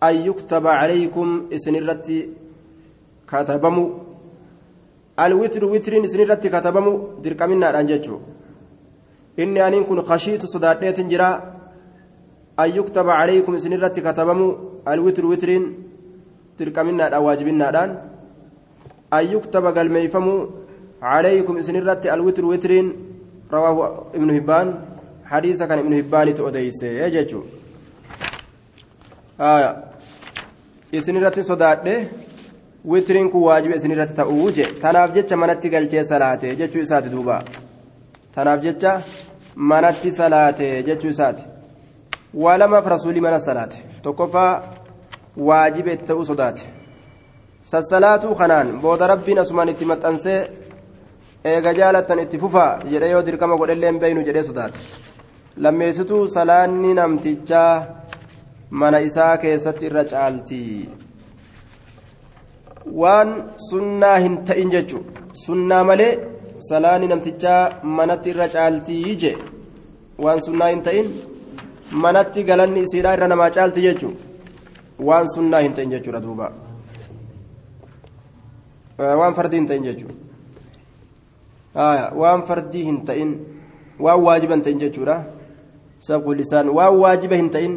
[0.00, 2.28] an yuktaba calaykum isinirratti
[3.26, 3.84] katabamu
[5.16, 8.20] alwitru witriin isinirratti katabamu dirqaminaadhaan jechuu
[9.36, 11.28] inni aniin kun kashiitu sodaadheetin jira
[12.56, 14.46] an yuktaba calaykum isinirratti katabamu
[14.84, 15.64] alwitru witriin
[16.58, 17.90] dirqaminaadhaan waajibinaadhaan
[19.10, 20.34] an yuktaba galmeeyfamu
[21.00, 22.92] calaykum isinirratti alwitru witriin
[23.50, 24.68] rawaahu ibnu hibbaan
[25.24, 27.44] hadiisa kan ibnu hibbaanitu odeyse jechuu
[30.92, 31.94] isin irratti sodaadhe
[32.92, 37.42] witiriin kun waajiba isin irratti ta'uu je tanaaf jecha manatti galchee salaate jechuu isaati duuba.
[38.34, 39.02] Tanaaf jecha
[39.56, 41.44] manatti salaate jechuu isaati.
[42.34, 43.78] Waa lamaaf rasuulii mana salaate.
[44.02, 44.62] Tokkoffaa
[45.36, 46.62] waajiba itti ta'uu sodaate.
[47.62, 50.40] Sassalaatuu kanaan booda rabbiin asumaan itti maxxansee
[51.44, 54.78] eega jaalattan itti fufaa jedhee yoo dirqama godhellee hin beeynu jedhee sodaate.
[55.56, 57.86] Lammeessituu salaanni namtichaa
[58.70, 60.88] mana isaa keessatti irra caalti
[63.02, 63.30] waan
[63.70, 65.04] sunnaa hin ta'in jechu
[65.44, 66.12] sunnaa malee
[66.68, 67.62] salaanni namtichaa
[68.00, 69.32] manatti irra caaltii je
[70.26, 71.08] waan sunnaa hin ta'in
[72.04, 74.12] manatti galanni isiidhaa irra namaa caalti jechu
[75.10, 76.52] waan sunnaa hin ta'in jechuudha duuba
[78.98, 80.14] waan fardii hin ta'in jechuudha
[82.22, 83.34] waan fardii hin ta'in
[84.00, 85.16] waan waajiba hin ta'in jechuudha
[86.08, 86.30] sabqu
[86.78, 87.76] waan waajiba hin ta'in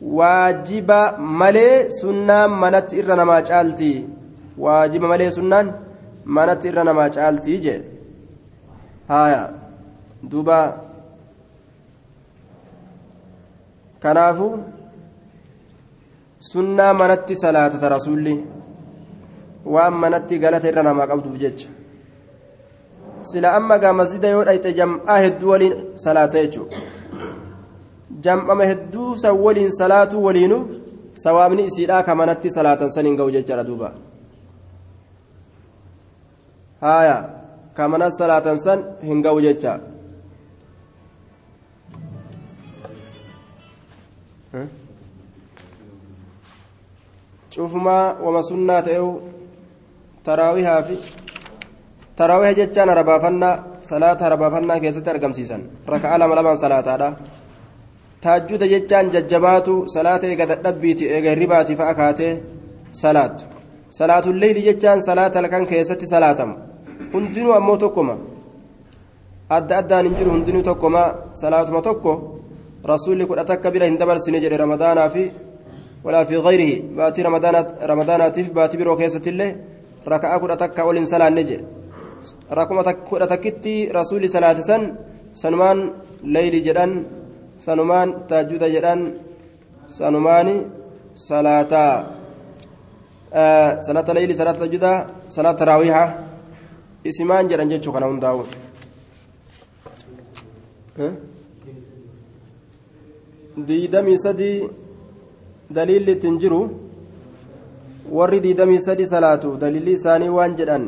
[0.00, 4.06] waajiba malee sunnaan manatti irra namaa caalti.
[4.58, 5.66] Waajiba malee sunnaan
[6.24, 7.74] manatti irra namaa caaltii je
[9.08, 9.42] haya
[10.30, 10.58] duuba.
[14.02, 14.48] Kanaafu
[16.52, 18.34] sunnaa manatti salaatata rasuulli
[19.74, 21.68] waan manatti galata irra namaa qabduuf jecha.
[23.22, 26.89] Sila amma gaa masjida yoo dhayxe jam'aa hedduu waliin salaata jechuudha
[28.24, 30.58] jam'ama hedduu san waliin salaatuu waliinu
[31.24, 33.92] sawaabni isiidhaa ka manatti salaatan san hin ga'u jechaadha duuba
[36.80, 37.16] haaya
[37.76, 39.78] ka manatti salaatan san hin ga'u jecha
[47.54, 49.12] cufumaa wama sunnaa ta'eewu
[50.26, 50.96] taraawihaa fi
[52.16, 53.54] taraawiha jechaan harabaafannaa
[53.90, 55.62] salaata harabaafannaa keessatti argamsiisan
[55.94, 57.08] raka'a lama lamaan salaataadha
[58.24, 62.32] taajjuda jechaan jajjabaatu salaata eega dadhabbiiti eega hirribaati fa'a kaatee
[63.02, 63.44] salaatu
[63.98, 66.54] salaatulleeyli jechaan salaata halkan keessatti salaatamu
[67.14, 68.16] hundinuu ammoo tokkoma
[69.56, 71.04] adda addaan hin jiru hundinuu tokkoma
[71.42, 72.12] salaatuma tokko
[72.92, 75.24] rasuulli kudha takka bira hin dabarsine jedhe ramadaanaa fi
[76.02, 77.54] في غيره باتي رمضان
[77.92, 79.56] رمضان تيف باتي برو كيسة الله
[80.08, 81.58] ركعة كرة تكا ولين صلاة نجي
[82.52, 84.82] ركعة كرة تكتي رسول صلاة سن
[85.42, 85.78] سنمان
[87.64, 89.00] سنمان تاجود جدان
[89.98, 90.48] سنمان
[91.30, 91.72] صلاة
[93.42, 94.86] آه صلاة ليل صلاة تاجود
[95.36, 95.98] صلاة تراويح
[97.08, 98.38] اسمان جدان جتشو كنا هنداو
[103.68, 104.52] ديدمي سدي
[105.74, 106.60] daliilli ittiin jiru
[108.18, 110.84] warri diidamii sadi salaatu daliilli isaanii waan jedhan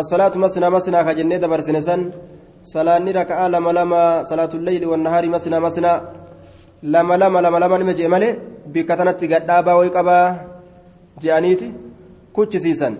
[0.00, 2.02] assalaatu masnaa masnaa ka jennee dabarsine san
[2.72, 5.98] salaanni raka'aa lama lama salaatulleeyli wannahaari masnaa masnaa
[6.94, 8.32] lama lama lama lama nima jee malee
[8.74, 10.26] bikka tanatti gadhaabaa way qabaa
[11.22, 11.68] je'aniiti?
[12.34, 12.94] Kuchisiisan.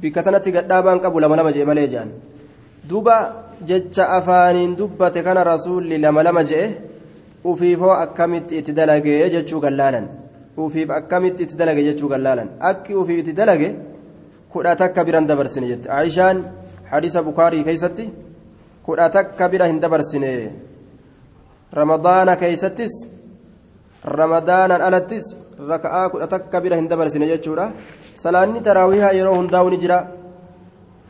[0.00, 2.10] Bikka tanatti gadhaabaan qabu lama lama jee malee je'an.
[2.88, 3.16] Duuba
[3.68, 6.66] jecha afaaniin dubbate kana rasuulli lama lama je'e
[7.50, 10.06] ufiifoo akkamitti itti dalagee jechuu gallaalan?
[10.64, 12.48] Ufiif akkamitti itti dalage jechuu gallaalan?
[12.70, 13.68] Akki ufiif itti dalage
[14.52, 15.88] kudha takka biran dabarsine jette.
[16.00, 16.38] Aishaan
[16.92, 18.04] hadiisa bukaarii keeysatti
[18.86, 20.32] kudha takka bira hin dabarsine
[21.78, 22.94] ramadaana keeysattis
[24.18, 25.26] ramadaanan alattis
[25.72, 27.72] raka'aa kudha takka bira hin dabarsine jechuudha
[28.22, 29.98] salaanni taraawihaa yeroo hundaa'u ni jira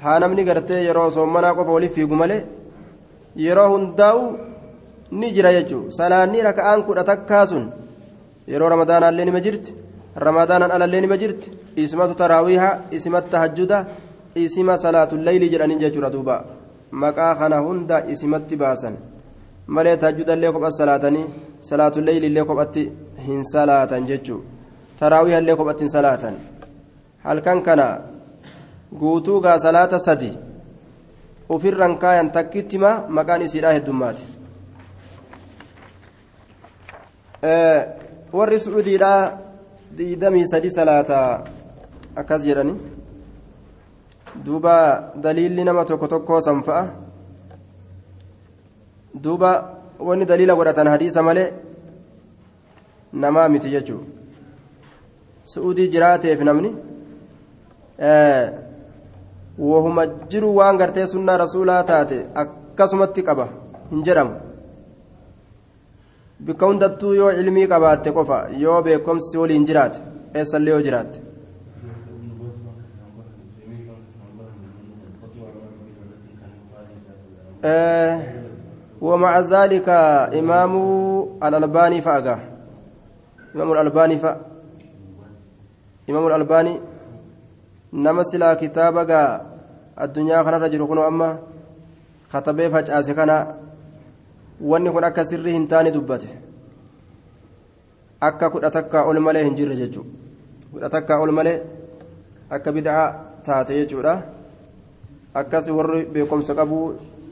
[0.04, 2.42] haa namni gartee yeroo soommanaa qofa waliif fiigu malee
[3.46, 4.22] yeroo hundaa'u
[5.20, 7.64] ni jira jechuun salaanni raka'aan kudha takkaa sun
[8.52, 9.76] yeroo ramadaanaallee nima jirti
[10.26, 11.52] ramadaanaan alallee nima jirti
[11.84, 13.86] ismatu taraawiha ismatu tahajjuda
[14.44, 16.44] isima salaatulleeyli jedhanii jechuudha duuba
[17.02, 18.96] maqaa kana hunda isimatti baasan
[19.74, 21.24] malee tahajjudallee kophaa salaatanii
[21.68, 22.84] salaatulleeyliillee kophatti
[23.26, 24.48] hin salaatan jechuudha
[25.00, 26.36] taraawihallee kophatti hin salaatan
[27.26, 27.86] halkan kana
[29.00, 30.32] guutuu gaa salaata sadi
[31.56, 34.24] ofirran kaayan takkittima maqaan isiidhaa heddummaati.
[38.32, 39.38] warri sucuudiidhaa
[39.98, 41.18] diidamii sadi salaata
[42.22, 42.74] akkas jedhani
[44.44, 46.84] duuba daliilli nama tokko tokkoo san fa'a
[49.24, 49.50] duuba
[50.08, 51.48] wanni daliila godhatan hadiisa malee
[53.22, 54.00] namaa miti jechuu
[55.52, 56.70] su'uudii jiraateef namni
[59.70, 63.46] wahuma jiru waan gartee sunnaa rasuulaa taate akkasumatti qaba
[63.92, 64.34] hin jedhamu
[66.48, 69.98] bikka hundattuu yoo ilmii qabaatte qofa yoo beekomsi waliin jiraate
[70.40, 71.25] eessallee yoo jiraatte
[79.00, 79.88] ومع ذلك
[80.38, 80.74] إمام
[81.42, 82.36] الألباني فأقا
[83.54, 84.32] إمام الألباني فأ
[86.10, 86.74] إمام الألباني
[87.92, 89.12] نمسلا كتابك
[90.00, 91.38] الدنيا خنا رجل كنو أما
[92.32, 93.38] خطبه فجأة كنا
[94.60, 96.28] wanni kun akka sirrii hin taane dubbate
[98.20, 100.10] akka kudha takkaa ol malee hin jirre jechuudha
[100.72, 101.60] kudha takkaa ol malee
[102.50, 103.06] akka bid'aa
[103.44, 104.14] taate jechuudha
[105.34, 106.78] akkas warri beekumsa qabu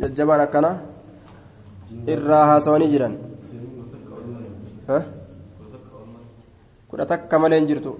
[0.01, 0.71] jajjabaan akkana
[2.15, 3.15] irraa haasawanii jiran
[6.89, 7.93] kudha takka malee hin jirtu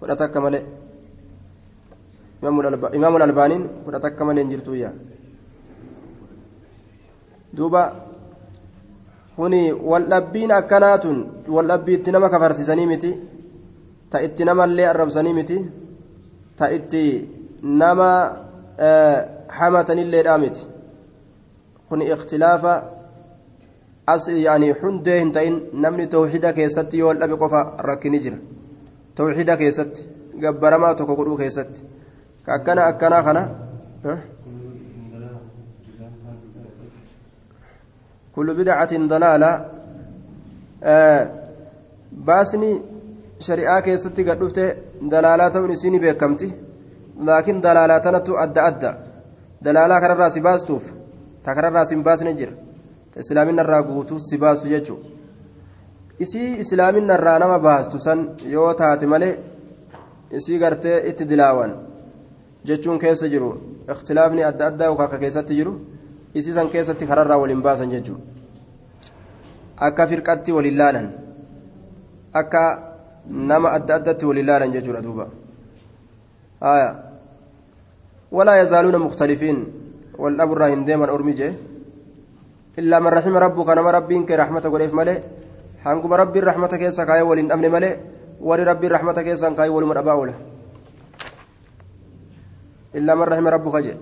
[0.00, 0.62] kudha takka malee
[2.98, 4.92] imaamul albaaniin kudha takka malee hin jirtu yaa
[7.56, 7.82] duuba
[9.36, 9.60] kuni
[9.90, 11.18] waldhabbiin akkanaatun
[11.56, 13.10] waldhabbii itti nama kafarsiisanii miti
[14.10, 15.56] ta itti namallee arrabsanii miti
[16.58, 17.02] ta itti
[17.82, 18.08] nama
[19.58, 20.62] hamatanilleedhaa miti
[21.88, 22.74] kun ikhtilaafa
[24.06, 27.60] as yaani hundee hin ta'in namni tawxida keessatti yoo waldhabe qofa
[27.90, 28.38] rakkini jira
[29.14, 30.08] tawxida keessatti
[30.42, 31.80] gabbaramaa tokko godhuu keessatti
[32.44, 33.42] ka akkana akkanaa kana
[38.38, 39.52] بدعة ضلالة
[40.82, 41.30] آه
[42.26, 42.70] baasni
[43.46, 44.64] shari'aa keessatti gad dhufte
[45.10, 46.48] dalaalaa ta'uun isiin beekamti
[47.26, 48.90] laakiin dalaalaa tanatu adda adda
[49.64, 50.84] dalaalaa kanarraa si baastuuf
[51.48, 52.52] ta kanarraa si hin baasne jira
[53.24, 55.08] islaaminarraa guutuu si baastu jechuudha
[56.26, 58.24] isii islaaminarraa nama baastu san
[58.54, 59.34] yoo taate malee
[60.40, 61.76] isii gartee itti dilaawan
[62.70, 63.52] jechuun keessa jiru
[63.94, 65.78] ikhtilaafni adda addaa akka keessatti jiru
[66.34, 68.22] isii san keessatti kararraa waliin baasan jechuudha
[69.88, 71.08] akka firqatti waliin laalan.
[72.32, 72.94] akka
[73.26, 75.28] nama adda addatti wal ilaalan jechuudha duuba
[78.32, 79.58] walaa yazaaluuna mukhtalifiin
[82.78, 85.22] illaa man raxima rabbuka nama rabbiin kee raxmata godheef malee
[85.84, 87.98] hanguma rabbiin raxmata keessa kaayee wal hin dhabne malee
[88.40, 90.34] warri rabbiin raxmata keessan kaayee waluma dhabaa oola
[92.94, 93.96] illaa man raxima rabbuka jee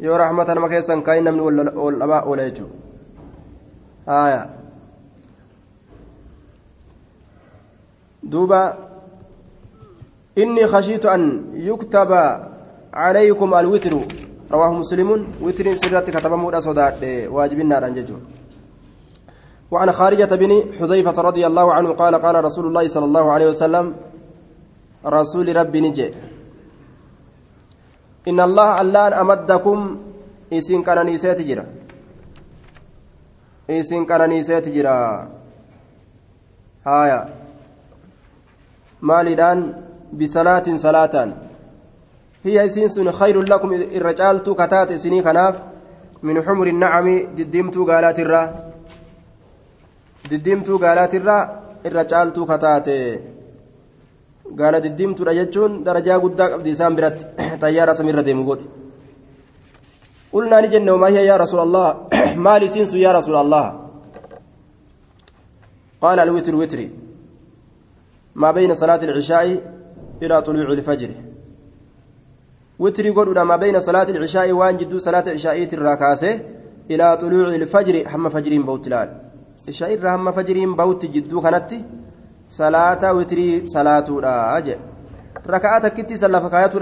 [0.00, 1.42] yoo raxmata nama keessan kaayee namni
[1.84, 2.84] wal dhabaa oola jechuudha
[4.06, 4.42] haya
[8.26, 8.62] دوبا
[10.38, 11.22] إني خشيت أن
[11.54, 12.10] يكتب
[12.94, 13.94] عليكم الوتر
[14.52, 15.10] رواه مسلم
[15.42, 17.00] وتر سرت كتب مودا صدات
[17.36, 18.22] واجب النار أنججون
[19.70, 23.86] وعن خارجة بن حذيفة رضي الله عنه قال قال رسول الله صلى الله عليه وسلم
[25.06, 26.10] رسول ربي نجي
[28.28, 29.78] إن الله الآن أمدكم
[30.52, 31.66] إسين كان نيسات جرا
[33.70, 34.98] إسين كان نيسات جرا
[36.86, 37.20] هايا
[39.00, 39.60] maaliidhaan
[42.46, 45.56] bisalaatin salaataan hiya isiin sun khayrun lakum irra caaltuu kataate isinii kanaaf
[46.22, 48.52] min xumuri nacami diddiimtuu gaalaatirraa
[50.30, 51.48] diddiimtuu gaalaatirraa
[51.84, 53.20] irra caaltuu kataate
[54.54, 57.24] gaala diddiimtuudha jechuun darajaa guddaa qabdi isaan biratti
[57.60, 58.68] xayyaara samiirra deemu godhi
[60.32, 61.88] قلنا نجن وما هي يا رسول الله
[62.36, 63.66] ما لسينس يا رسول الله
[66.00, 66.90] قال الوتر وتري
[68.34, 69.46] ما بين صلاة العشاء
[70.22, 71.10] إلى طلوع الفجر
[72.78, 76.40] وتري قول ما بين صلاة العشاء وان جدو صلاة العشاء الراكاسة
[76.90, 79.08] إلى طلوع الفجر هم فجرين بوت لال.
[79.64, 81.70] العشاء هم فجرين بوت جدو كانت
[82.48, 84.76] صلاة وتري صلاة راجع
[85.46, 86.76] ركعات كتي سلف كايات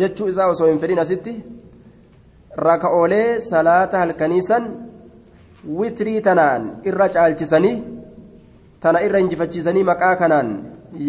[0.00, 1.34] جتشو إذا وسوين فرين ستي
[2.58, 4.58] ركعولي صلاة الكنيسة
[5.68, 6.62] وتري تنان.
[6.86, 7.96] إرجع الجسني
[8.80, 10.48] tana irra injifachiisanii maqaa kanaan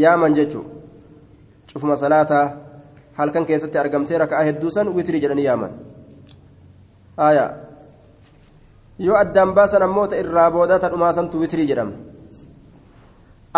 [0.01, 0.69] yaaman jechuudha
[1.69, 2.45] cufuma salaataa
[3.17, 5.71] halkan keessatti argamtee raka'aa hedduu san witrii jedhanii yaaman
[9.07, 11.93] yoo addaan baasan ammoo ta irraa boodaa ta dhumaa santu witrii jedhama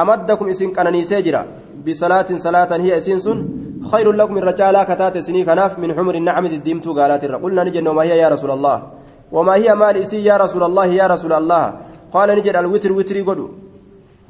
[0.01, 1.41] amaddakum isin qananiisee jira
[1.85, 3.39] bisalaatin salaatan hiya isiin sun
[3.79, 8.03] خير لكم من رجالا كتات سني كناف من حمر النعم الديمتو قالت قلنا نجد وما
[8.03, 8.77] هي يا رسول الله
[9.31, 11.63] وما هي مال إسي يا رسول الله يا رسول الله
[12.11, 13.47] قال نجد الوتر وتري قدو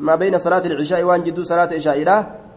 [0.05, 1.97] ما بين صلاة العشاء وان جدو صلاة العشاء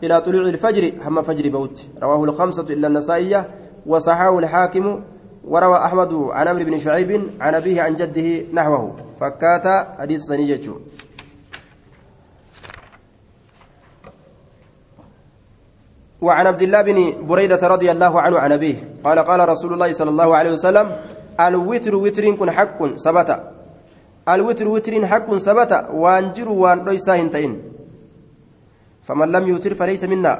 [0.02, 1.82] إلى طلوع الفجر هم فجر بوت.
[2.02, 3.40] رواه الخمسة إلا النسائية
[3.86, 5.02] وصححه الحاكم
[5.44, 8.96] وروى أحمد عن عمرو بن شعيب عن أبيه عن جده نحوه.
[9.20, 9.66] فكات
[9.98, 10.70] حديث سنيجة
[16.22, 20.10] وعن عبد الله بن بريدة رضي الله عنه عن أبيه قال قال رسول الله صلى
[20.10, 20.86] الله عليه وسلم
[21.40, 23.30] الوتر وتر كن حق ثبت
[24.28, 27.62] الوتر وتر حق ثبت وانجر وان ليس هنتين.
[29.06, 30.32] فمن لم يوتر فليس منا.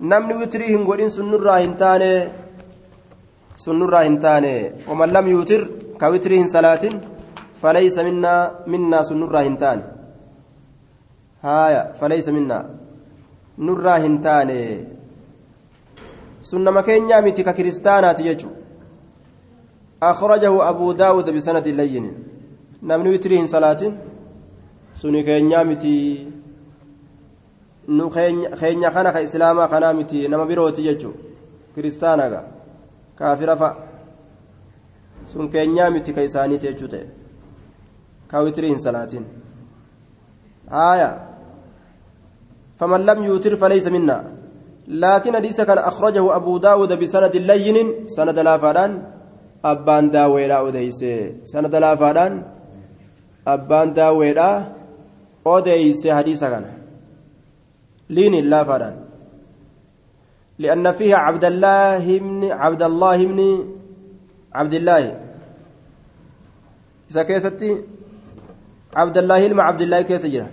[0.00, 2.12] نمن وتريهم قولين سنرا هنتاني
[3.56, 4.54] سنرا هنتاني
[4.88, 5.62] ومن لم يوتر
[6.00, 6.84] كوترهم صلاة
[7.62, 8.34] فليس منا
[8.66, 9.84] منا سنرا هنتاني
[11.44, 12.58] هايا فليس منا.
[13.58, 14.60] نرا هنتاني
[16.42, 18.50] سنة مكينيا متي ككريستانا تيجو
[20.02, 22.06] أخرجه أبو داود بسند لين.
[22.82, 23.92] namni witrii hin salaatin
[25.00, 25.92] suni keenyaa miti
[27.88, 31.14] nu keenya kana ka islaamaa kanaa miti nama birooti jechuu
[31.74, 32.44] kiristaanaga
[33.18, 33.76] kaafira fa
[35.24, 37.06] sun keenyaa miti ka isaaniiti jechuu ta'e
[38.28, 39.30] ka witrii hin
[42.82, 44.18] فمن لم يوتر فليس منا
[44.88, 48.92] لكن حديث كان أخرجه أبو داود بسند لين سند لا فادان
[49.64, 52.32] أبان داويلا أديسي سند لا فادان
[53.44, 54.48] abbaan daawweedha
[55.44, 56.81] odeeyse hadiisa kana
[58.08, 59.12] liin laafaadhaan
[60.58, 63.40] لأن فيها عبد الله بن عبد الله بن
[64.52, 65.20] عبد الله.
[67.10, 67.84] إذا كيستي
[68.96, 70.50] عبد الله إلما عبد الله كيس جرا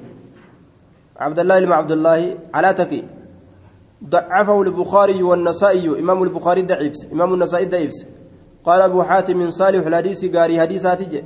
[1.18, 3.04] عبد الله إلما عبد الله على تكي.
[4.04, 6.00] ضعفه البخاري والنسائي.
[6.00, 6.94] إمام البخاري ضعيف.
[7.14, 7.92] إمام النسائي ضعيف.
[8.66, 11.24] قال أبو حاتم صالح الحديث قاري حديثات جي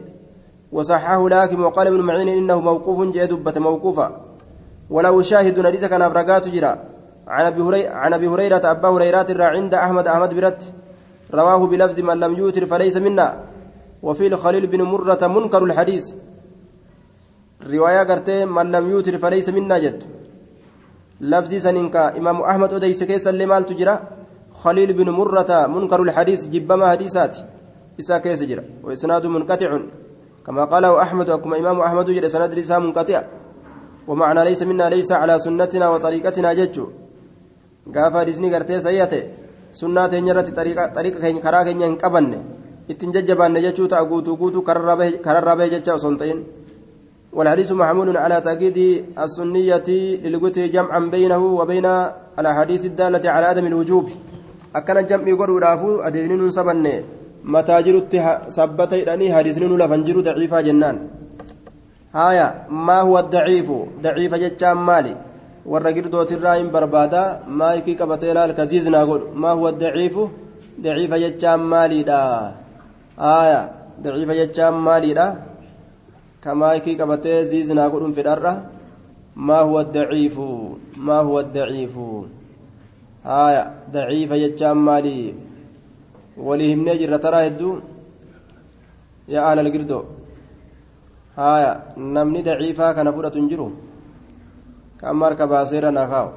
[0.72, 4.33] وصححه لكن وقال ابن معين إنه موقوف جاء دبة موقوفا
[4.90, 6.74] ولو شاهد حديث كان أبرقات جرا.
[7.28, 10.62] عن أبي هريرة عن هريرة أبا هريرة عند أحمد أحمد برت.
[11.34, 13.28] رواه بلفظ من لم يوتر فليس منا.
[14.04, 16.14] وفي الخليل بن مرة منكر الحديث.
[17.74, 20.04] رواية قرتي من لم يوتر فليس منا جد.
[21.22, 22.18] لفظي سننكا.
[22.18, 24.00] إمام أحمد أديس كيس اللي مال تجرى
[24.54, 26.48] خليل بن مرة منكر الحديث.
[26.48, 27.38] جبما حديثات
[28.00, 29.80] إسا كيس جرى وإسناد منقطع.
[30.46, 33.24] كما قاله أحمد وكما إمام أحمد جرى سند منقطع.
[34.08, 36.86] ومعنى ليس منا ليس على سنتنا وطريقتنا ججو
[37.96, 39.22] قافا حديثني قرتي سيئته.
[39.74, 42.38] keenya karaa keenya hin qabanne
[42.88, 46.42] ittiin jajjabaanne jechuu ta'a guutuu guutuu kararraa bahe jecha osoo hin ta'in
[47.34, 48.78] والحديث محمول على تأكيد
[49.18, 49.90] السنية
[50.22, 51.88] للقتل جمعا بينه وبين
[52.40, 54.06] الأحاديث الدالة على عدم الوجوب.
[54.76, 56.86] أكن الجمع يقول رافو أدينين سبن
[57.44, 58.14] متى جرت
[58.54, 60.98] سبت إلاني حديثين لفنجر ضعيفة جنان.
[62.14, 65.16] هايا ما هو الضعيف ضعيف جتشام مالي
[65.66, 67.22] warra girdootirraa hin barbaada
[67.60, 70.24] maayikii qabatee ilaal kaziiznaa godhu maa huwa daciifu
[70.84, 72.20] daciifa jechaan maaliidha
[73.18, 73.62] aya
[74.04, 75.28] daciifa jechaan maaliidha
[76.44, 78.54] ka maayikii qabatee ziiznaa godhun fedharra
[79.36, 80.48] maa huwa daciifu
[81.08, 82.08] maa huwa daciifu
[83.38, 85.26] aya daciifa jechaan maalii
[86.48, 87.76] walii himnee jirra taraa hedduu
[89.34, 90.04] yaa ahlal girdoo
[91.36, 93.72] haya namni daciifaa kana fudhatu hin jiru?
[95.04, 96.28] كم ماركة باسيرا نخاو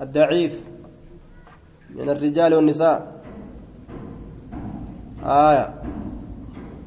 [0.00, 0.54] الضعيف
[1.96, 2.96] من الرجال والنساء
[5.24, 5.74] آية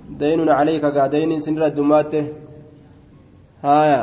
[0.10, 2.14] دين عليك قادين سنر الدمات
[3.64, 4.02] آية